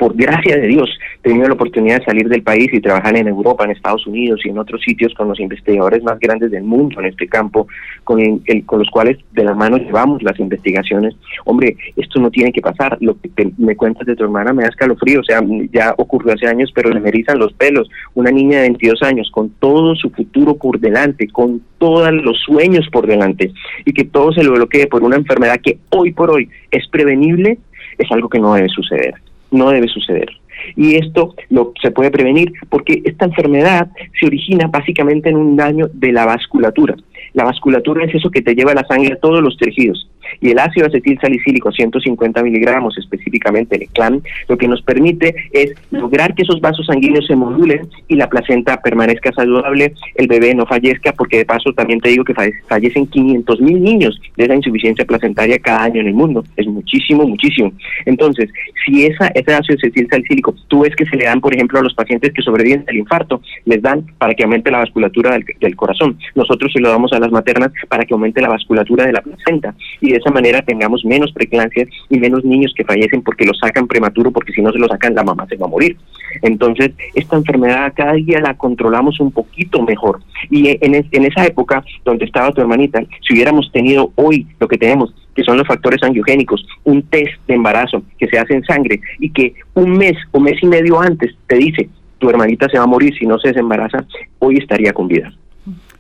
por 0.02 0.16
gracia 0.16 0.58
de 0.58 0.68
Dios, 0.68 0.90
he 1.20 1.30
tenido 1.30 1.48
la 1.48 1.54
oportunidad 1.54 2.00
de 2.00 2.06
salir 2.06 2.28
del 2.28 2.42
país 2.42 2.70
y 2.74 2.82
trabajar 2.82 3.16
en 3.16 3.28
Europa, 3.28 3.64
en 3.64 3.72
Estados 3.72 4.08
Unidos 4.08 4.42
y 4.44 4.50
en 4.50 4.58
otros 4.58 4.82
sitios 4.82 5.14
con 5.14 5.28
los 5.28 5.40
investigadores 5.40 6.02
más 6.04 6.20
grandes 6.20 6.50
del 6.50 6.64
mundo 6.64 7.00
en 7.00 7.06
este 7.06 7.28
campo, 7.28 7.68
con, 8.04 8.20
los 8.20 8.90
cuales 8.90 9.20
de 9.32 9.44
la 9.44 9.54
mano 9.54 9.78
llevamos 9.78 10.24
las 10.24 10.40
investigaciones. 10.40 11.16
Hombre, 11.46 11.78
esto 11.96 12.20
no 12.20 12.32
tiene 12.32 12.52
que 12.52 12.62
pasar. 12.62 12.98
Lo 13.00 13.16
que 13.22 13.52
me 13.60 13.76
cuentas 13.76 14.08
de 14.08 14.16
tu 14.16 14.24
hermana 14.24 14.54
me 14.54 14.64
da 14.64 14.70
escalofrío. 14.70 15.20
O 15.20 15.24
sea, 15.24 15.40
ya 15.72 15.94
ocurrió 15.98 16.34
hace 16.34 16.48
años, 16.48 16.72
pero 16.74 16.90
le 16.90 17.00
me 17.00 17.12
los 17.36 17.54
pelos. 17.54 17.88
Una 18.16 18.32
niña 18.32 18.58
de 18.58 18.70
22 18.70 19.04
años 19.04 19.30
con 19.32 19.52
todo 19.60 19.96
su 19.96 20.10
futuro 20.10 20.56
por 20.56 20.80
delante, 20.80 21.28
con 21.28 21.62
todos 21.78 22.12
los 22.12 22.40
sueños 22.40 22.88
por 22.92 23.06
delante 23.06 23.52
y 23.86 23.94
que 23.94 24.06
todo 24.06 24.34
se 24.34 24.44
lo 24.44 24.54
bloquee 24.54 24.88
por 24.88 25.04
una 25.04 25.18
enfermedad 25.18 25.60
que 25.62 25.78
hoy 25.92 26.12
por 26.12 26.32
hoy 26.32 26.50
es 26.72 26.88
prevenible, 26.88 27.60
es 28.00 28.12
algo 28.12 28.30
que 28.30 28.40
no 28.40 28.56
debe 28.56 28.70
suceder 28.70 29.14
no 29.52 29.70
debe 29.70 29.88
suceder. 29.88 30.30
Y 30.76 30.96
esto 30.96 31.36
lo, 31.50 31.74
se 31.82 31.92
puede 31.92 32.12
prevenir 32.12 32.54
porque 32.70 33.02
esta 33.04 33.26
enfermedad 33.26 33.90
se 34.20 34.28
origina 34.28 34.68
básicamente 34.68 35.30
en 35.30 35.38
un 35.38 35.56
daño 35.56 35.88
de 35.94 36.12
la 36.12 36.26
vasculatura. 36.26 36.96
La 37.34 37.46
vasculatura 37.46 38.06
es 38.06 38.16
eso 38.16 38.30
que 38.30 38.42
te 38.42 38.54
lleva 38.54 38.74
la 38.74 38.86
sangre 38.88 39.14
a 39.14 39.20
todos 39.20 39.42
los 39.42 39.58
tejidos 39.58 40.08
y 40.40 40.52
el 40.52 40.60
ácido 40.60 40.88
acetil 40.88 41.20
salicílico 41.20 41.72
150 41.72 42.44
miligramos, 42.44 42.98
específicamente 42.98 43.76
el 43.76 43.88
CLAM, 43.90 44.22
lo 44.48 44.58
que 44.58 44.68
nos 44.68 44.82
permite 44.82 45.36
es 45.52 45.74
lograr 45.92 46.34
que 46.36 46.44
esos 46.44 46.62
vasos 46.62 46.86
sanguíneos 46.86 47.28
se 47.28 47.36
modulen 47.36 47.88
y 48.08 48.16
la 48.16 48.30
placenta 48.30 48.82
permanezca 48.82 49.32
saludable, 49.34 49.94
el 50.16 50.28
bebé 50.28 50.56
no 50.56 50.66
fallezca, 50.66 51.12
porque 51.14 51.38
de 51.38 51.46
paso 51.46 51.74
también 51.74 52.00
te 52.00 52.10
digo 52.10 52.24
que 52.24 52.34
fallecen 52.68 53.08
500 53.08 53.62
mil 53.62 53.82
niños 53.82 54.20
de 54.38 54.46
esa 54.46 54.56
insuficiencia 54.56 55.06
placentaria 55.06 55.60
cada 55.60 55.84
año 55.84 56.02
en 56.02 56.08
el 56.08 56.14
mundo. 56.14 56.44
Es 56.58 56.68
muchísimo, 56.68 57.28
muchísimo. 57.28 57.72
Entonces, 58.06 58.50
si 58.86 59.06
esa, 59.06 59.28
ese 59.28 59.54
ácido 59.54 59.78
acetil 59.78 60.08
salicílico, 60.10 60.56
tú 60.68 60.82
ves 60.82 60.96
que 60.96 61.06
se 61.06 61.16
le 61.16 61.26
dan, 61.26 61.42
por 61.42 61.54
ejemplo, 61.54 61.80
a 61.80 61.84
los 61.84 61.94
pacientes 61.94 62.34
que 62.34 62.42
sobreviven 62.42 62.86
al 62.88 62.96
infarto, 62.96 63.42
les 63.66 63.82
dan 63.82 64.06
para 64.18 64.34
que 64.34 64.44
aumente 64.44 64.72
la 64.72 64.80
vasculatura 64.80 65.38
del, 65.60 65.76
corazón. 65.76 66.18
Nosotros 66.36 66.72
se 66.74 66.80
lo 66.80 66.90
damos 66.90 67.12
a 67.14 67.20
las 67.20 67.32
maternas 67.32 67.72
para 67.88 68.04
que 68.04 68.14
aumente 68.14 68.42
la 68.42 68.50
vasculatura 68.50 69.06
de 69.06 69.14
la 69.14 69.22
placenta. 69.22 69.74
Y 70.00 70.12
esa 70.22 70.32
manera 70.32 70.62
tengamos 70.62 71.04
menos 71.06 71.32
preeclampsia 71.32 71.88
y 72.10 72.20
menos 72.20 72.44
niños 72.44 72.74
que 72.76 72.86
fallecen 72.86 73.22
porque 73.22 73.46
lo 73.46 73.54
sacan 73.54 73.88
prematuro, 73.88 74.32
porque 74.32 74.54
si 74.54 74.62
no 74.62 74.72
se 74.72 74.80
lo 74.80 74.88
sacan 74.88 75.16
la 75.16 75.24
mamá 75.24 75.46
se 75.48 75.58
va 75.58 75.66
a 75.66 75.70
morir. 75.70 75.98
Entonces, 76.42 76.92
esta 77.14 77.36
enfermedad 77.36 77.94
cada 77.96 78.14
día 78.14 78.40
la 78.40 78.56
controlamos 78.56 79.20
un 79.20 79.32
poquito 79.32 79.82
mejor. 79.82 80.22
Y 80.50 80.70
en, 80.70 80.96
en 81.12 81.26
esa 81.26 81.46
época 81.46 81.84
donde 82.06 82.26
estaba 82.26 82.52
tu 82.52 82.62
hermanita, 82.62 83.02
si 83.28 83.34
hubiéramos 83.34 83.72
tenido 83.72 84.12
hoy 84.16 84.48
lo 84.60 84.68
que 84.68 84.78
tenemos, 84.78 85.14
que 85.36 85.44
son 85.44 85.58
los 85.58 85.68
factores 85.68 86.02
angiogénicos, 86.04 86.66
un 86.84 87.04
test 87.04 87.34
de 87.48 87.56
embarazo 87.56 88.04
que 88.18 88.28
se 88.28 88.38
hace 88.38 88.54
en 88.54 88.64
sangre 88.64 89.00
y 89.20 89.30
que 89.30 89.54
un 89.74 89.92
mes 89.92 90.18
o 90.32 90.40
mes 90.40 90.62
y 90.62 90.68
medio 90.68 91.00
antes 91.00 91.36
te 91.48 91.58
dice, 91.58 91.90
tu 92.20 92.30
hermanita 92.30 92.70
se 92.70 92.78
va 92.78 92.84
a 92.84 92.88
morir 92.88 93.14
si 93.18 93.26
no 93.26 93.40
se 93.40 93.50
desembaraza, 93.50 94.06
hoy 94.40 94.58
estaría 94.58 94.94
con 94.94 95.08
vida. 95.08 95.34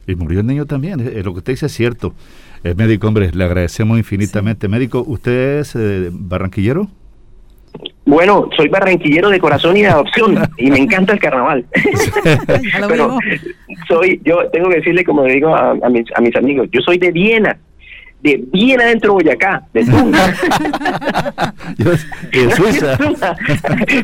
Y 0.07 0.15
murió 0.15 0.39
el 0.41 0.47
niño 0.47 0.65
también, 0.65 0.99
eh, 0.99 1.21
lo 1.23 1.33
que 1.33 1.39
usted 1.39 1.53
dice 1.53 1.67
es 1.67 1.73
cierto. 1.73 2.13
Es 2.63 2.75
médico, 2.75 3.07
hombre, 3.07 3.31
le 3.33 3.43
agradecemos 3.43 3.97
infinitamente. 3.97 4.67
Médico, 4.67 5.03
¿usted 5.05 5.59
es 5.59 5.75
eh, 5.75 6.09
barranquillero? 6.11 6.87
Bueno, 8.05 8.49
soy 8.55 8.67
barranquillero 8.67 9.29
de 9.29 9.39
corazón 9.39 9.77
y 9.77 9.81
de 9.81 9.87
adopción 9.87 10.37
y 10.57 10.69
me 10.69 10.77
encanta 10.77 11.13
el 11.13 11.19
carnaval. 11.19 11.65
Pero 12.87 13.17
soy, 13.87 14.21
yo 14.23 14.47
tengo 14.51 14.69
que 14.69 14.77
decirle, 14.77 15.03
como 15.03 15.25
le 15.25 15.35
digo 15.35 15.55
a, 15.55 15.73
mis, 15.89 16.05
a 16.15 16.21
mis 16.21 16.35
amigos, 16.35 16.67
yo 16.71 16.81
soy 16.81 16.97
de 16.97 17.11
Viena, 17.11 17.57
de 18.23 18.43
bien 18.51 18.79
adentro 18.81 19.09
de 19.09 19.23
Boyacá, 19.23 19.63
de 19.73 19.85
Tunja. 19.85 20.33
de 21.77 22.51
Suiza. 22.55 22.97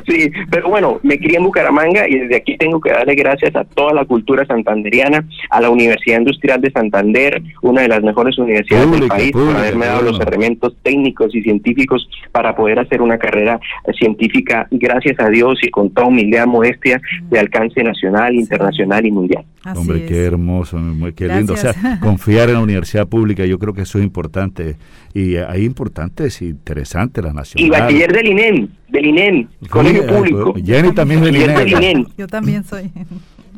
sí, 0.07 0.31
pero 0.49 0.69
bueno, 0.69 0.99
me 1.03 1.17
crié 1.17 1.37
en 1.37 1.43
Bucaramanga 1.43 2.07
y 2.07 2.19
desde 2.19 2.37
aquí 2.37 2.57
tengo 2.57 2.79
que 2.79 2.91
darle 2.91 3.15
gracias 3.15 3.55
a 3.55 3.63
toda 3.63 3.93
la 3.93 4.05
cultura 4.05 4.45
santanderiana, 4.45 5.25
a 5.49 5.61
la 5.61 5.69
Universidad 5.69 6.19
Industrial 6.19 6.59
de 6.61 6.71
Santander, 6.71 7.41
una 7.61 7.81
de 7.81 7.87
las 7.87 8.03
mejores 8.03 8.37
universidades 8.37 8.91
del 8.91 9.07
país, 9.07 9.31
por 9.31 9.55
haberme 9.55 9.85
dado 9.85 10.01
los 10.03 10.19
elementos 10.19 10.75
técnicos 10.83 11.35
y 11.35 11.41
científicos 11.41 12.09
para 12.31 12.55
poder 12.55 12.79
hacer 12.79 13.01
una 13.01 13.17
carrera 13.17 13.59
científica, 13.97 14.67
gracias 14.71 15.19
a 15.19 15.29
Dios 15.29 15.59
y 15.61 15.69
con 15.69 15.91
toda 15.91 16.07
humildad, 16.07 16.47
modestia, 16.47 16.99
de 17.29 17.39
alcance 17.39 17.83
nacional, 17.83 18.35
internacional 18.35 19.05
y 19.05 19.11
mundial. 19.11 19.45
Hombre, 19.75 20.05
qué 20.05 20.25
hermoso, 20.25 20.79
qué 21.15 21.27
lindo. 21.27 21.53
O 21.53 21.57
sea, 21.57 21.73
confiar 21.99 22.49
en 22.49 22.55
la 22.55 22.61
universidad 22.61 23.07
pública, 23.07 23.45
yo 23.45 23.59
creo 23.59 23.73
que 23.73 23.81
eso 23.81 23.97
es 23.97 24.05
importante. 24.07 24.77
Y 25.13 25.35
hay 25.35 25.65
importantes 25.65 26.41
y 26.41 26.47
interesantes 26.49 27.23
la 27.23 27.33
nación. 27.33 27.63
Y 27.63 27.69
bachiller 27.69 28.11
del 28.11 28.27
INEM, 28.27 28.67
del 28.89 29.05
INEM, 29.05 29.47
colegio 29.69 30.07
público. 30.07 30.55
Jenny 30.63 30.91
también 30.93 31.21
del 31.21 31.35
INEM. 31.35 32.05
Yo 32.17 32.27
también 32.27 32.63
soy. 32.63 32.91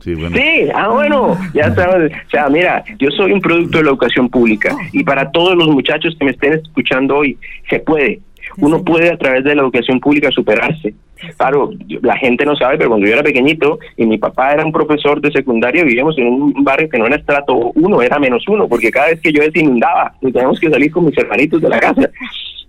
Sí, 0.04 0.16
bueno. 0.16 0.36
sí, 0.38 0.70
ah, 0.74 0.88
bueno, 0.88 1.38
ya 1.54 1.74
sabes. 1.76 2.12
O 2.28 2.30
sea, 2.30 2.48
mira, 2.50 2.84
yo 3.00 3.10
soy 3.12 3.34
un 3.34 3.42
producto 3.42 3.80
de 3.80 3.84
la 3.84 3.90
educación 3.90 4.30
pública 4.30 4.76
y 4.94 5.04
para 5.04 5.30
todos 5.32 5.56
los 5.58 5.68
muchachos 5.68 6.16
que 6.18 6.26
me 6.26 6.32
estén 6.32 6.54
escuchando 6.54 7.18
hoy, 7.18 7.38
se 7.70 7.80
puede. 7.80 8.22
Uno 8.58 8.84
puede 8.84 9.12
a 9.12 9.18
través 9.18 9.44
de 9.44 9.56
la 9.56 9.62
educación 9.62 10.00
pública 10.00 10.30
superarse. 10.32 10.94
Claro, 11.38 11.72
la 12.02 12.18
gente 12.18 12.46
no 12.46 12.56
sabe, 12.56 12.78
pero 12.78 12.90
cuando 12.90 13.08
yo 13.08 13.14
era 13.14 13.24
pequeñito 13.24 13.80
y 13.98 14.06
mi 14.06 14.18
papá 14.18 14.54
era 14.54 14.66
un 14.66 14.72
profesor 14.72 15.22
de 15.22 15.32
secundaria, 15.32 15.84
vivíamos 15.84 16.18
en 16.18 16.28
un 16.28 16.64
barrio 16.64 16.90
que 16.90 16.98
no 16.98 17.08
era 17.08 17.18
estrato 17.18 17.72
uno, 17.76 18.02
era 18.02 18.20
menos 18.20 18.48
uno, 18.48 18.68
porque 18.68 18.92
cada 18.92 19.08
vez 19.08 19.22
que 19.22 19.32
yo 19.32 19.42
inundaba, 19.54 20.14
teníamos 20.22 20.60
que 20.60 20.70
salir 20.70 20.92
con 20.92 21.06
mis 21.06 21.18
hermanitos 21.18 21.62
de 21.62 21.70
la 21.70 21.80
casa. 21.80 22.10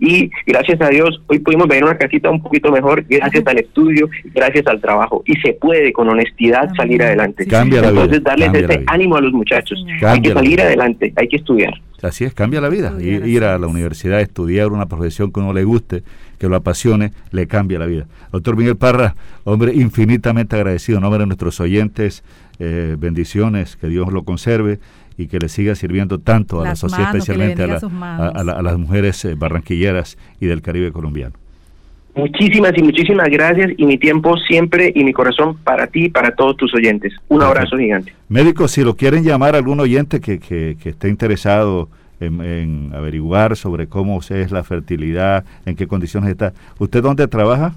Y 0.02 0.30
gracias 0.46 0.80
a 0.80 0.88
Dios, 0.88 1.20
hoy 1.26 1.40
pudimos 1.40 1.68
ver 1.68 1.84
una 1.84 1.96
casita 1.98 2.30
un 2.30 2.42
poquito 2.42 2.72
mejor, 2.72 3.04
gracias 3.06 3.46
al 3.46 3.58
estudio, 3.58 4.08
gracias 4.34 4.66
al 4.66 4.80
trabajo. 4.80 5.22
Y 5.26 5.34
se 5.40 5.52
puede 5.52 5.92
con 5.92 6.08
honestidad 6.08 6.70
salir 6.74 7.02
adelante. 7.02 7.46
Cambia 7.46 7.82
la 7.82 7.88
Entonces, 7.90 8.24
darles 8.24 8.54
ese 8.54 8.82
ánimo 8.86 9.16
a 9.16 9.20
los 9.20 9.32
muchachos. 9.32 9.84
hay 10.02 10.22
que 10.22 10.32
salir 10.32 10.60
adelante, 10.62 11.12
hay 11.14 11.28
que 11.28 11.36
estudiar. 11.36 11.74
Así 12.02 12.24
es, 12.24 12.32
cambia 12.32 12.62
la 12.62 12.70
vida. 12.70 12.94
ir 12.98 13.44
a 13.44 13.58
la 13.58 13.66
universidad, 13.66 14.22
estudiar 14.22 14.68
una 14.68 14.86
profesión 14.86 15.32
que 15.32 15.40
uno 15.40 15.52
le 15.52 15.64
guste, 15.64 16.02
que 16.38 16.48
lo 16.48 16.56
apasione, 16.56 17.12
le 17.30 17.46
cambia 17.46 17.78
la 17.78 17.84
vida. 17.84 18.06
Doctor 18.40 18.56
Miguel 18.56 18.76
Parra, 18.76 19.16
hombre 19.44 19.74
infinitamente 19.74 20.56
agradecido 20.56 20.96
en 20.96 21.02
nombre 21.02 21.20
de 21.20 21.26
nuestros 21.26 21.60
oyentes, 21.60 22.24
eh, 22.58 22.96
bendiciones, 22.98 23.76
que 23.76 23.88
Dios 23.88 24.10
lo 24.10 24.22
conserve 24.22 24.78
y 25.18 25.26
que 25.26 25.38
le 25.38 25.50
siga 25.50 25.74
sirviendo 25.74 26.20
tanto 26.20 26.62
a 26.62 26.64
la 26.64 26.74
sociedad, 26.74 27.14
especialmente 27.14 27.62
a, 27.62 28.62
las 28.62 28.78
mujeres 28.78 29.22
eh, 29.26 29.34
barranquilleras 29.34 30.16
y 30.40 30.46
del 30.46 30.62
Caribe 30.62 30.90
colombiano. 30.90 31.34
Muchísimas 32.14 32.72
y 32.78 32.82
muchísimas 32.82 33.28
gracias 33.28 33.72
y 33.76 33.84
mi 33.84 33.98
tiempo 33.98 34.38
siempre 34.38 34.90
y 34.94 35.04
mi 35.04 35.12
corazón 35.12 35.58
para 35.58 35.86
ti 35.86 36.06
y 36.06 36.08
para 36.08 36.34
todos 36.34 36.56
tus 36.56 36.74
oyentes. 36.74 37.12
Un 37.28 37.42
abrazo 37.42 37.76
gigante. 37.76 38.14
Médico, 38.30 38.68
si 38.68 38.82
lo 38.82 38.96
quieren 38.96 39.22
llamar 39.22 39.54
algún 39.54 39.80
oyente 39.80 40.20
que, 40.20 40.38
que, 40.38 40.78
que 40.82 40.88
esté 40.88 41.10
interesado 41.10 41.90
en, 42.20 42.90
averiguar 42.94 43.56
sobre 43.56 43.86
cómo 43.86 44.20
es 44.20 44.50
la 44.50 44.62
fertilidad, 44.62 45.44
en 45.66 45.76
qué 45.76 45.86
condiciones 45.86 46.30
está, 46.30 46.52
¿usted 46.78 47.02
dónde 47.02 47.26
trabaja? 47.28 47.74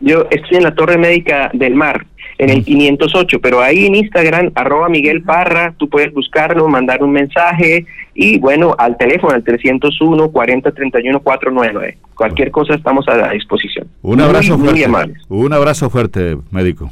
Yo 0.00 0.26
estoy 0.30 0.58
en 0.58 0.64
la 0.64 0.74
Torre 0.74 0.98
Médica 0.98 1.50
del 1.52 1.74
Mar, 1.74 2.06
en 2.38 2.50
el 2.50 2.64
508, 2.64 3.40
pero 3.40 3.60
ahí 3.62 3.86
en 3.86 3.94
Instagram, 3.94 4.52
arroba 4.54 4.88
Miguel 4.88 5.22
Parra, 5.22 5.74
tú 5.76 5.88
puedes 5.88 6.12
buscarlo, 6.12 6.68
mandar 6.68 7.02
un 7.02 7.12
mensaje 7.12 7.86
y 8.14 8.38
bueno, 8.38 8.74
al 8.78 8.96
teléfono, 8.96 9.34
al 9.34 9.42
301 9.42 10.30
4031 10.30 11.20
499. 11.20 11.98
Cualquier 12.14 12.50
cosa 12.50 12.74
estamos 12.74 13.06
a 13.08 13.16
la 13.16 13.30
disposición. 13.30 13.86
Un 14.02 14.20
abrazo 14.20 14.58
fuerte. 14.58 14.86
Un 15.28 15.52
abrazo 15.52 15.90
fuerte, 15.90 16.36
médico. 16.50 16.90